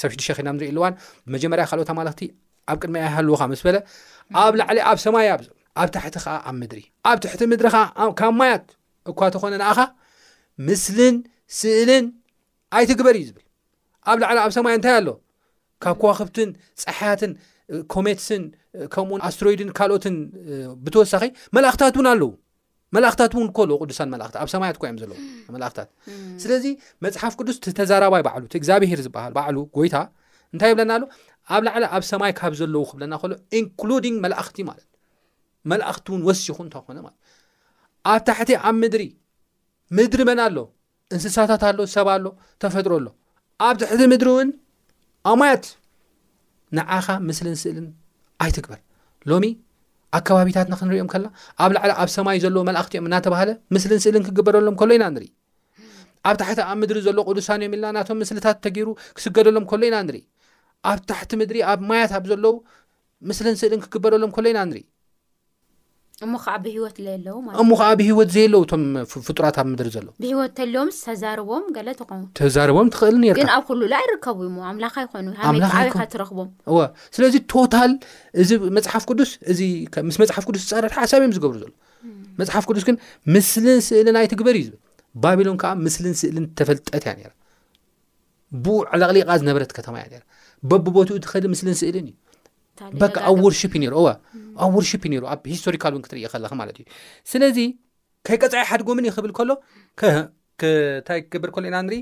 ሳብ6 0.00 0.22
ኮይና 0.36 0.48
ንሪኢ 0.56 0.70
ኣልዋን 0.72 0.94
ብመጀመርያ 1.26 1.64
ካልኦት 1.70 1.90
ኣማለክቲ 1.94 2.20
ኣብ 2.70 2.76
ቅድሚ 2.82 2.94
ይሃልዎካ 3.04 3.42
መስ 3.52 3.60
በለ 3.66 3.76
ኣብ 4.42 4.52
ላዕሊ 4.60 4.78
ኣብ 4.90 4.98
ሰማይ 5.04 5.26
ኣ 5.34 5.36
ኣብ 5.82 5.88
ታሕቲ 5.96 6.16
ከዓ 6.24 6.34
ኣብ 6.48 6.56
ምድሪ 6.62 6.80
ኣብ 7.10 7.18
ትሕቲ 7.24 7.40
ምድሪ 7.52 7.66
ከዓ 7.74 8.06
ካብ 8.20 8.32
ማያት 8.40 8.66
እኳ 9.10 9.18
ተኾነ 9.34 9.54
ንኣኻ 9.62 9.78
ምስልን 10.68 11.16
ስእልን 11.58 12.04
ኣይትግበር 12.78 13.14
እዩ 13.20 13.24
ዝብል 13.28 13.44
ኣብ 14.10 14.16
ላዕሊ 14.22 14.38
ኣብ 14.46 14.50
ሰማይ 14.58 14.74
እንታይ 14.78 14.94
ኣሎ 15.00 15.08
ካብ 15.82 15.96
ከዋክብትን 16.02 16.50
ፀሕያትን 16.84 17.32
ኮሜትስን 17.94 18.42
ከምኡ 18.92 19.18
ኣስትሮዩድን 19.28 19.70
ካልኦትን 19.78 20.14
ብተወሳኺ 20.84 21.22
መላእኽታት 21.56 21.94
እውን 21.98 22.06
ኣለው 22.12 22.30
መላእኽታት 22.96 23.32
ውን 23.38 23.48
ልዎ 23.70 23.76
ቅዱሳ 23.82 24.00
ኣብ 24.42 24.48
ሰማያት 24.54 24.76
ዮም 24.88 24.96
ዘለእክታት 25.02 25.88
ስለዚ 26.42 26.64
መፅሓፍ 27.04 27.34
ቅዱስ 27.40 27.56
ተዛራባይ 27.80 28.22
ባዕሉ 28.26 28.42
እግዚኣብሄር 28.60 29.00
ዝሃል 29.06 29.32
ባዕሉ 29.38 29.56
ጎይታ 29.76 29.96
እንታይ 30.52 30.72
ብለና 30.78 30.90
ኣሎ 30.98 31.04
ኣብ 31.56 31.62
ላዕ 31.66 31.74
ኣብ 31.96 32.02
ሰማይ 32.12 32.32
ካብ 32.38 32.52
ዘለው 32.60 32.82
ክብለና 32.90 33.14
ሎ 33.30 33.32
ንግ 34.08 34.14
መላእክቲ 34.24 34.56
ማለት 34.70 34.88
መላእኽቲ 35.72 36.06
ውን 36.14 36.22
ወሲኹ 36.28 36.58
እታኮነ 36.68 36.98
ኣብ 38.12 38.20
ታሕቲ 38.28 38.50
ኣብ 38.68 38.76
ምድሪ 38.82 39.04
ምድሪ 39.98 40.20
መና 40.30 40.40
ኣሎ 40.48 40.58
እንስሳታት 41.14 41.62
ኣሎ 41.70 41.78
ሰብ 41.94 42.08
ኣሎ 42.16 42.26
ተፈጥሮኣሎ 42.64 43.06
ኣብ 43.68 43.74
ትሕቲ 43.82 44.02
ምድሪ 44.12 44.28
እውን 44.34 44.48
ኣማያት 45.30 45.64
ንዓኻ 46.76 47.06
ምስሊ 47.28 47.46
ንስእልን 47.54 47.88
ኣይ 48.42 48.50
ትግበር 48.56 48.78
ሎሚ 49.30 49.44
ኣ 50.16 50.18
ከባቢታትና 50.28 50.74
ክንሪዮም 50.80 51.08
ከላ 51.12 51.26
ኣብ 51.64 51.70
ላዕሊ 51.74 51.92
ኣብ 52.02 52.08
ሰማይ 52.14 52.38
ዘለዎ 52.44 52.62
መላእኽቲ 52.68 52.94
እዮም 52.98 53.06
እናተባሃለ 53.10 53.50
ምስሊ 53.74 53.90
ንስእሊን 53.98 54.24
ክግበረሎም 54.28 54.74
ከሎ 54.80 54.90
ኢና 54.96 55.04
ንርኢ 55.14 55.28
ኣብ 56.28 56.36
ታሕቲ 56.40 56.58
ኣብ 56.70 56.76
ምድሪ 56.82 56.98
ዘሎ 57.06 57.18
ቅዱሳን 57.28 57.62
እዮም 57.64 57.74
ኢልና 57.76 57.88
ናቶም 57.96 58.18
ምስልታት 58.22 58.56
እተገይሩ 58.60 58.88
ክስገደሎም 59.18 59.66
ከሎ 59.70 59.82
ኢና 59.90 59.96
ንርኢ 60.08 60.20
ኣብ 60.90 60.98
ታሕቲ 61.10 61.30
ምድሪ 61.42 61.58
ኣብ 61.72 61.80
ማያት 61.90 62.12
ብ 62.24 62.32
ዘለዉ 62.32 62.54
ምስሊ 63.30 63.46
ንስእሊን 63.56 63.82
ክግበረሎም 63.86 64.32
ከሎ 64.36 64.46
ኢና 64.52 64.60
ንርኢ 64.70 64.82
እሞ 66.24 66.32
ከዓ 66.42 66.54
ብሂወት 66.64 66.96
ዘለው 67.06 67.36
እሞ 67.62 67.70
ከዓ 67.80 67.88
ብሂወት 68.00 68.28
ዘየለው 68.34 68.62
ቶም 68.70 68.82
ፍጡራት 69.26 69.56
ኣብ 69.60 69.66
ምድሪ 69.70 69.88
ዘሎዎ 69.94 70.10
ብሂወት 70.22 70.52
ተልዎስ 70.58 70.96
ተዛርቦም 71.06 71.64
ገለ 71.76 71.88
ኮኑተዛርቦም 72.10 72.88
ትኽእል 72.94 73.16
ራግ 73.40 73.48
ኣብ 73.56 73.68
ሉ 73.80 73.88
ይርከቡላ 73.92 74.88
ይኮኑበካ 75.04 76.06
ትረክቦም 76.14 76.48
ስለዚ 77.16 77.34
ቶታል 77.52 77.92
እዚ 78.44 78.50
መፅሓፍ 78.78 79.04
ቅዱስ 79.12 79.32
እዚምስ 79.54 80.18
መፅሓፍ 80.24 80.46
ቅዱስ 80.50 80.62
ዝፃረ 80.70 80.88
ሓሳብ 81.00 81.20
እዮም 81.24 81.34
ዝገብሩ 81.38 81.54
ዘሎ 81.64 81.72
መፅሓፍ 82.40 82.66
ቅዱስ 82.70 82.84
ግን 82.90 82.96
ምስሊ 83.36 83.66
ንስእሊ 83.80 84.08
ናይ 84.18 84.28
ትግበር 84.32 84.56
እዩ 84.60 84.66
ዝብል 84.68 84.80
ባቢሎን 85.24 85.56
ከዓ 85.62 85.70
ምስል 85.84 86.04
ንስእልን 86.12 86.44
ተፈልጠት 86.58 86.92
እያ 87.04 87.10
ነራ 87.24 87.32
ብኡ 88.64 88.78
ዕለቕሊቃ 88.96 89.28
ዝነበረት 89.42 89.70
ከተማ 89.78 89.94
እያ 90.06 90.22
በብቦትኡ 90.70 91.16
ትክእል 91.24 91.46
ምስሊንስእልን 91.52 92.04
እዩ 92.10 92.14
በካ 93.02 93.16
ኣብ 93.30 93.38
ዎርሺፕ 93.46 93.72
እዩ 93.76 93.80
ነሩዋ 93.84 94.08
ኣብ 94.64 94.72
ዎርሺፕእዩ 94.78 95.10
ነሩ 95.14 95.24
ኣብ 95.32 95.42
ሂስቶሪካል 95.52 95.92
ውን 95.96 96.02
ክትርኢ 96.04 96.22
ከለኸ 96.34 96.52
ማለት 96.60 96.76
እዩ 96.80 96.86
ስለዚ 97.32 97.58
ከይቀፀዒ 98.26 98.62
ሓድጎምን 98.70 99.06
ይክብል 99.10 99.32
ከሎ 99.38 99.50
ንታይ 100.64 101.20
ክገበር 101.24 101.50
ከሎ 101.54 101.64
ኢና 101.70 101.76
ንርኢ 101.86 101.96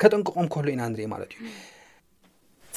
ከጠንቅቆም 0.00 0.46
ከህሉ 0.52 0.66
ኢና 0.74 0.82
ንርኢ 0.92 1.06
ማለት 1.14 1.30
እዩ 1.38 1.48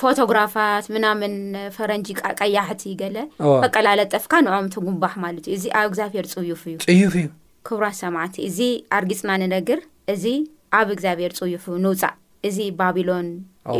ፎቶግራፋት 0.01 0.85
ምናምን 0.95 1.33
ፈረንጂ 1.75 2.07
ቀያሕቲ 2.41 2.83
ገለ 3.01 3.17
መቀላለ 3.63 4.01
ጠፍካ 4.15 4.33
ንኦምቲ 4.47 4.75
ጉንባህ 4.87 5.13
ማለት 5.25 5.45
እዩ 5.49 5.55
እዚ 5.59 5.65
ኣብ 5.79 5.87
እግዚኣብሔር 5.91 6.25
ፅይፉ 6.33 6.43
እዩ 6.49 6.55
ፅዩፍ 6.63 6.83
እዩ 7.19 7.29
ክብራት 7.69 7.97
ሰማዕቲ 8.03 8.35
እዚ 8.49 8.59
ኣርጊፅና 8.97 9.31
ንነግር 9.43 9.81
እዚ 10.15 10.23
ኣብ 10.79 10.87
እግዚኣብሔር 10.95 11.33
ፅይፉ 11.41 11.65
ንውፃእ 11.85 12.13
እዚ 12.47 12.57
ባቢሎን 12.81 13.27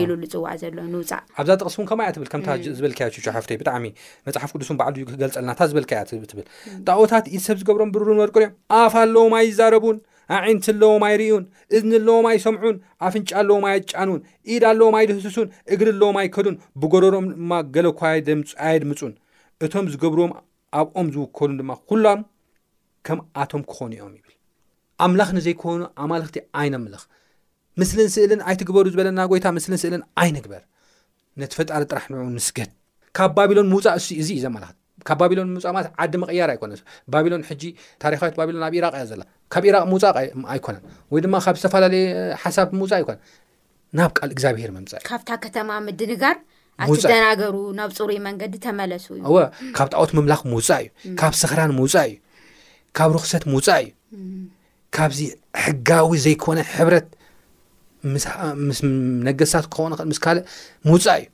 ኢሉ 0.01 0.09
ሉፅዋዕ 0.21 0.51
ዘሎ 0.61 0.73
ንውፃእ 0.93 1.21
ኣብዛ 1.39 1.49
ጥቕስን 1.61 1.85
ከማ 1.89 1.99
እያ 2.05 2.11
ትብል 2.15 2.29
ከምታ 2.33 2.47
ዝበልካዮሓፍተ 2.77 3.49
ብጣዕሚ 3.61 3.85
መፅሓፍ 4.27 4.51
ቅዱስን 4.55 4.75
ባዕሉ 4.79 4.95
ዩ 5.01 5.05
ክገልፀልናታ 5.11 5.59
ዝበልካ 5.71 5.91
እያ 5.97 6.01
ትብል 6.31 6.45
ጣቦታት 6.87 7.25
ኢድ 7.35 7.41
ሰብ 7.47 7.57
ዝገብሮም 7.61 7.89
ብሩ 7.95 8.01
ንበርቅርዮም 8.17 8.53
ኣፍ 8.79 8.93
ኣለዎም 9.03 9.33
ኣይዛረቡን 9.39 9.97
ኣዒንት 10.37 10.65
ኣለዎም 10.73 11.03
ኣይርዩን 11.09 11.43
እዝኒ 11.75 11.91
ኣለዎም 11.99 12.25
ኣይሰምዑን 12.31 12.77
ኣፍንጫ 13.07 13.29
ኣለዎም 13.41 13.65
ኣይጫኑን 13.71 14.21
ኢዳ 14.53 14.63
ኣለዎም 14.73 14.95
ኣይድህስሱን 14.99 15.47
እግሪ 15.73 15.87
ኣለዎም 15.95 16.17
ኣይከዱን 16.21 16.55
ብጎደሮም 16.81 17.27
ድማ 17.37 17.51
ገለ 17.75 17.87
ኳየድ 18.01 18.27
ምፁን 18.91 19.13
እቶም 19.65 19.85
ዝገብርዎም 19.93 20.33
ኣብኦም 20.79 21.07
ዝውከሉን 21.15 21.57
ድማ 21.61 21.71
ኩሎም 21.91 22.19
ከምኣቶም 23.07 23.61
ክኾኑ 23.71 23.91
ዮም 24.01 24.13
ይብል 24.19 24.33
ኣምላኽ 25.05 25.29
ንዘይኮኑ 25.37 25.79
ኣማልክቲ 26.03 26.37
ዓይነ 26.61 26.73
ምልኽ 26.83 27.03
ምስሊን 27.81 28.09
ስእልን 28.15 28.41
ኣይትግበሩ 28.49 28.85
ዝበለና 28.93 29.19
ጎይታ 29.31 29.47
ምስሊን 29.57 29.79
ስእልን 29.83 30.03
ኣይንግበር 30.21 30.61
ነቲ 31.41 31.51
ፈጣሪ 31.59 31.81
ጥራሕ 31.91 32.05
ንዑ 32.11 32.21
ንስገት 32.37 32.71
ካብ 33.17 33.31
ባቢሎን 33.37 33.67
ምውፃእ 33.73 33.97
እዚ 34.21 34.29
እዩዘ 34.37 34.45
ማላክት 34.55 34.77
ካብ 35.07 35.17
ባቢሎን 35.21 35.49
ምውፃእ 35.55 35.73
ማለት 35.77 35.91
ዓዲ 36.03 36.13
መቕያር 36.23 36.49
ኣይኮነን 36.53 36.79
ባቢሎን 37.13 37.43
ሕጂ 37.49 37.63
ታሪካዊት 38.03 38.35
ባቢሎን 38.39 38.63
ኣብ 38.67 38.73
ኢራቅ 38.79 38.93
እያ 38.99 39.03
ዘላ 39.11 39.23
ካብ 39.55 39.65
ራቅ 39.75 39.83
ምውፃኣይኮነን 39.91 40.83
ወይ 41.13 41.21
ድማ 41.25 41.35
ካብ 41.45 41.55
ዝተፈላለዩ 41.59 42.03
ሓሳብ 42.43 42.67
ምውፃእ 42.79 42.97
ኣይኮነ 42.99 43.17
ናብ 43.97 44.11
ቃል 44.17 44.29
እግዚኣብሄር 44.35 44.71
መምፃእ 44.77 45.01
ካብታ 45.09 45.29
ከተማ 45.43 45.69
ምድንጋር 45.87 46.37
ኣደናገሩ 46.85 47.55
ናብ 47.79 47.91
ፅሩይ 47.97 48.17
መንገዲ 48.27 48.55
ተመለሱ 48.65 49.07
እዩዋ 49.19 49.39
ካብ 49.77 49.87
ጣዖት 49.93 50.11
ምምላኽ 50.17 50.41
ምውፃእ 50.53 50.87
እዩ 51.05 51.13
ካብ 51.21 51.33
ስክራን 51.41 51.71
ምውፃእ 51.79 52.09
እዩ 52.11 52.17
ካብ 52.97 53.09
ርክሰት 53.17 53.45
ምውፃእ 53.53 53.85
እዩ 53.85 53.93
ካብዚ 54.97 55.19
ሕጋዊ 55.65 56.11
ዘይኮነ 56.25 56.59
ሕብረት 56.75 57.07
ምስ 58.69 58.79
ነገስታት 59.27 59.65
ክኸንክእል 59.73 60.07
ምስ 60.09 60.19
ካልእ 60.25 60.43
ምውፃእ 60.87 61.21
እዩ 61.23 61.27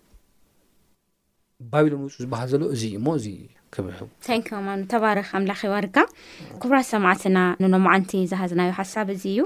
ባቢሎን 1.72 2.00
ንውፁእ 2.04 2.20
ዝበሃል 2.24 2.48
ዘሎ 2.52 2.62
እዚ 2.76 2.84
እዩ 2.92 2.98
ሞ 3.06 3.16
እዚ 3.20 3.28
ክንኪዩኣማኑ 3.74 4.80
ተባርክ 4.92 5.30
ኣምላኪ 5.38 5.62
ባ 5.72 5.76
ርካ 5.86 5.98
ኩቡራት 6.62 6.88
ሰማዕትና 6.94 7.38
ንኖማዓንቲ 7.64 8.12
ዝሃዝናዩ 8.32 8.72
ሓሳብ 8.80 9.08
እዚ 9.16 9.24
እዩ 9.34 9.40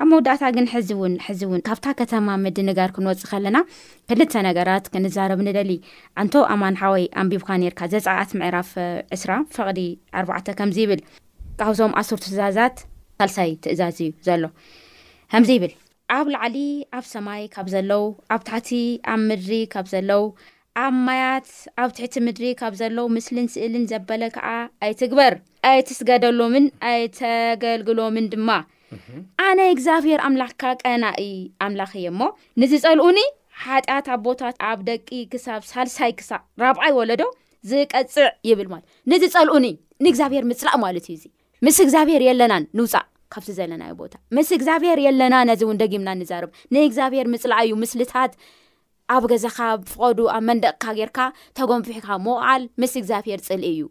ኣብ 0.00 0.06
መወዳእታ 0.10 0.42
ግን 0.56 0.66
ሕዚእውን 0.74 1.14
ሕዚ 1.26 1.40
እውን 1.48 1.62
ካብታ 1.68 1.86
ከተማ 2.00 2.36
ምድንጋር 2.44 2.90
ክንወፅ 2.96 3.22
ከለና 3.32 3.58
ፍልተ 4.10 4.34
ነገራት 4.48 4.86
ክንዛረብ 4.94 5.40
ንደሊ 5.48 5.72
ኣንቶ 6.22 6.34
ኣማንሓወይ 6.54 7.06
ኣንቢብካ 7.22 7.48
ነርካ 7.62 7.80
ዘፃዓት 7.94 8.32
ምዕራፍ 8.40 8.70
2ስራ 9.18 9.30
ፈቅዲ 9.58 9.80
ኣርባዕተ 10.20 10.46
ከምዚ 10.60 10.78
ይብል 10.86 11.02
ካብዞም 11.62 11.94
ኣሱር 12.02 12.20
ትእዛዛት 12.26 12.76
ሳልሳይ 13.20 13.50
ትእዛዝ 13.64 13.98
እዩ 14.04 14.12
ዘሎ 14.28 14.44
ከምዚ 15.32 15.50
ይብል 15.58 15.74
ኣብ 16.18 16.26
ላዕሊ 16.34 16.56
ኣብ 16.96 17.04
ሰማይ 17.12 17.42
ካብ 17.54 17.66
ዘለው 17.74 18.02
ኣብ 18.34 18.40
ታሕቲ 18.48 18.70
ኣብ 19.12 19.20
ምድሪ 19.28 19.52
ካብ 19.74 19.86
ዘለው 19.92 20.22
ኣብ 20.84 20.94
ማያት 21.06 21.46
ኣብ 21.82 21.90
ትሕቲ 21.96 22.14
ምድሪ 22.26 22.44
ካብ 22.60 22.74
ዘለው 22.80 23.06
ምስሊን 23.14 23.46
ስእልን 23.54 23.84
ዘበለ 23.90 24.22
ከዓ 24.34 24.46
ኣይትግበር 24.86 25.34
ኣይትስገደሎምን 25.70 26.66
ኣይተገልግሎምን 26.90 28.26
ድማ 28.32 28.50
ኣነ 29.46 29.58
እግዚኣብሔር 29.74 30.20
ኣምላኽካ 30.28 30.62
ቀናኢ 30.82 31.24
ኣምላኽ 31.66 31.92
እየ 32.00 32.06
እሞ 32.12 32.20
ንዝ 32.62 32.72
ፀልኡኒ 32.84 33.18
ሓጢኣት 33.64 34.08
ኣ 34.14 34.18
ቦታት 34.26 34.56
ኣብ 34.70 34.78
ደቂ 34.88 35.08
ክሳብ 35.34 35.60
ሳልሳይ 35.72 36.12
ክሳእ 36.18 36.42
ራብዓ 36.64 36.82
ይወለዶ 36.92 37.22
ዝቀፅዕ 37.70 38.28
ይብል 38.50 38.68
ማለ 38.74 38.84
ንዚ 39.12 39.22
ጸልኡኒ 39.36 39.66
ንእግዚኣብሔር 40.04 40.44
ምፅላእ 40.50 40.78
ማለት 40.86 41.06
እዩ 41.08 41.16
እዚ 41.20 41.24
ምስ 41.66 41.78
እግዚኣብሄር 41.86 42.24
የለናን 42.28 42.66
ንውፃእ 42.78 43.06
ካብዚ 43.34 43.48
ዘለናዩ 43.58 43.92
ቦታ 44.00 44.14
ምስ 44.36 44.48
እግዚኣብሄር 44.56 44.98
የለና 45.06 45.34
ነዚ 45.50 45.62
እውን 45.66 45.78
ደጊምና 45.82 46.10
እንዛርብ 46.18 46.50
ንእግዚኣብሄር 46.74 47.26
ምፅላዓ 47.34 47.58
እዩ 47.66 47.72
ምስልታት 47.82 48.32
ኣብ 49.14 49.24
ገዛኻ 49.32 49.58
ፍቐዱ 49.92 50.18
ኣብ 50.34 50.42
መንደቕካ 50.50 50.84
ጌርካ 50.98 51.18
ተጎንፊሑካ 51.58 52.08
መውዓል 52.26 52.62
ምስ 52.82 52.92
እግዚኣብሄር 53.00 53.40
ፅልኢ 53.48 53.66
እዩ 53.74 53.82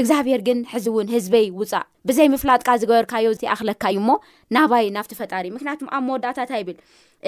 እግዚኣብሄር 0.00 0.40
ግን 0.48 0.58
ሕዚ 0.72 0.86
እውን 0.92 1.08
ህዝበይ 1.14 1.46
ውፃእ 1.60 1.86
ብዘይ 2.08 2.28
ምፍላጥካ 2.34 2.68
ዝገበርካዮ 2.82 3.26
ይኣኽለካ 3.46 3.82
እዩ 3.92 3.98
ሞ 4.08 4.12
ናባይ 4.56 4.86
ናብቲ 4.96 5.12
ፈጣሪ 5.20 5.44
ምክንያቱም 5.56 5.88
ኣብ 5.96 6.02
መወዳእታታ 6.08 6.52
ይብል 6.60 6.78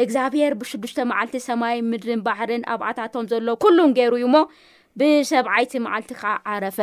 እግዚኣብሄር 0.05 0.53
ብሽዱሽተ 0.61 1.00
መዓልቲ 1.11 1.37
ሰማይ 1.48 1.77
ምድርን 1.90 2.22
ባሕርን 2.29 2.62
ኣብኣታቶም 2.74 3.27
ዘሎ 3.33 3.48
ኩሉን 3.64 3.92
ገይሩ 3.98 4.14
እዩሞ 4.20 4.37
ብሰብዓይቲ 5.00 5.72
መዓልቲ 5.87 6.12
ካ 6.20 6.24
ዓረፈ 6.52 6.78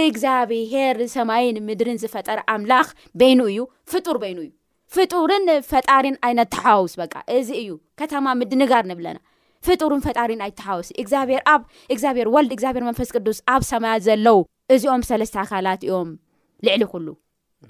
እግዚኣብሄር 0.00 0.98
ሰማይን 1.16 1.58
ምድርን 1.68 2.00
ዝፈጠረ 2.02 2.38
ኣምላኽ 2.54 2.88
በይኑ 3.20 3.40
እዩ 3.52 3.60
ፍጡር 3.92 4.16
በይኑ 4.22 4.38
እዩ 4.46 4.50
ፍጡርን 4.96 5.44
ፈጣሪን 5.70 6.16
ኣይነተሓዋውስ 6.26 6.92
በቃ 7.02 7.14
እዚ 7.38 7.48
እዩ 7.62 7.70
ከተማ 8.00 8.26
ምድንጋር 8.40 8.84
ንብለና 8.90 9.18
ፍጡርን 9.66 10.02
ፈጣሪን 10.06 10.42
ኣይተሓውስ 10.46 10.88
እግዚኣብሔር 11.02 11.42
ኣብ 11.54 11.62
እግዚኣብሄር 11.92 12.28
ወልዲ 12.34 12.52
እግዚኣብሄር 12.56 12.84
መንፈስ 12.88 13.08
ቅዱስ 13.16 13.38
ኣብ 13.54 13.62
ሰማያት 13.72 14.02
ዘለው 14.08 14.38
እዚኦም 14.74 15.02
ሰለስተ 15.10 15.36
ኣካላት 15.44 15.80
እዮም 15.88 16.10
ልዕሊ 16.66 16.82
ኩሉ 16.92 17.06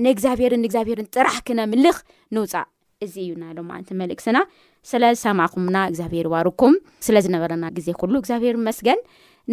ንእግዚኣብሄርን 0.05 0.61
ንእግዚኣብሄርን 0.65 1.07
ጥራሕ 1.17 1.37
ክነምልኽ 1.47 1.97
ንውፃእ 2.37 2.67
እዚ 3.05 3.15
እዩ 3.25 3.33
ናሎም 3.43 3.71
ዓነት 3.77 3.89
መልእክትና 4.01 4.39
ስለዝሰማኹምና 4.91 5.77
እግዚኣብሄር 5.91 6.27
ባርኩም 6.33 6.75
ስለ 7.07 7.17
ዝነበረና 7.25 7.65
ግዜ 7.79 7.89
ኩሉ 8.03 8.15
እግዚኣብሄር 8.23 8.57
መስገን 8.69 9.01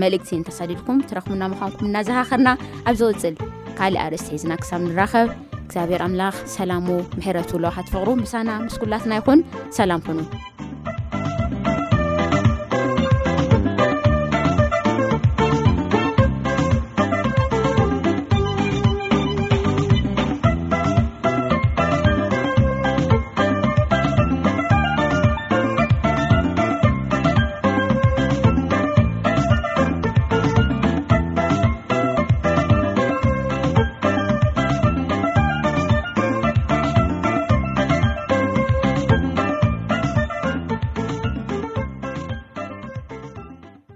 መልእክቲ 0.01 0.29
እንተሰዲድኩም 0.37 0.97
ትረኽሙና 1.09 1.43
ምዃንኩም 1.51 1.87
እናዝሃኽርና 1.89 2.49
ኣብዚቕፅል 2.91 3.35
ካሊእ 3.77 4.01
ኣርእስቲ 4.05 4.27
ሒዝና 4.35 4.51
ክሳብ 4.63 4.81
ንራኸብ 4.89 5.29
እግዚኣብሔር 5.65 6.01
ኣምላኽ 6.07 6.35
ሰላሙ 6.57 6.87
ምሕረቱ 7.17 7.51
ለውሓትፈቅሩ 7.65 8.07
ምሳና 8.25 8.49
ምስኩላትና 8.67 9.11
ይኹን 9.21 9.41
ሰላም 9.79 10.01
ኩኑ 10.07 10.19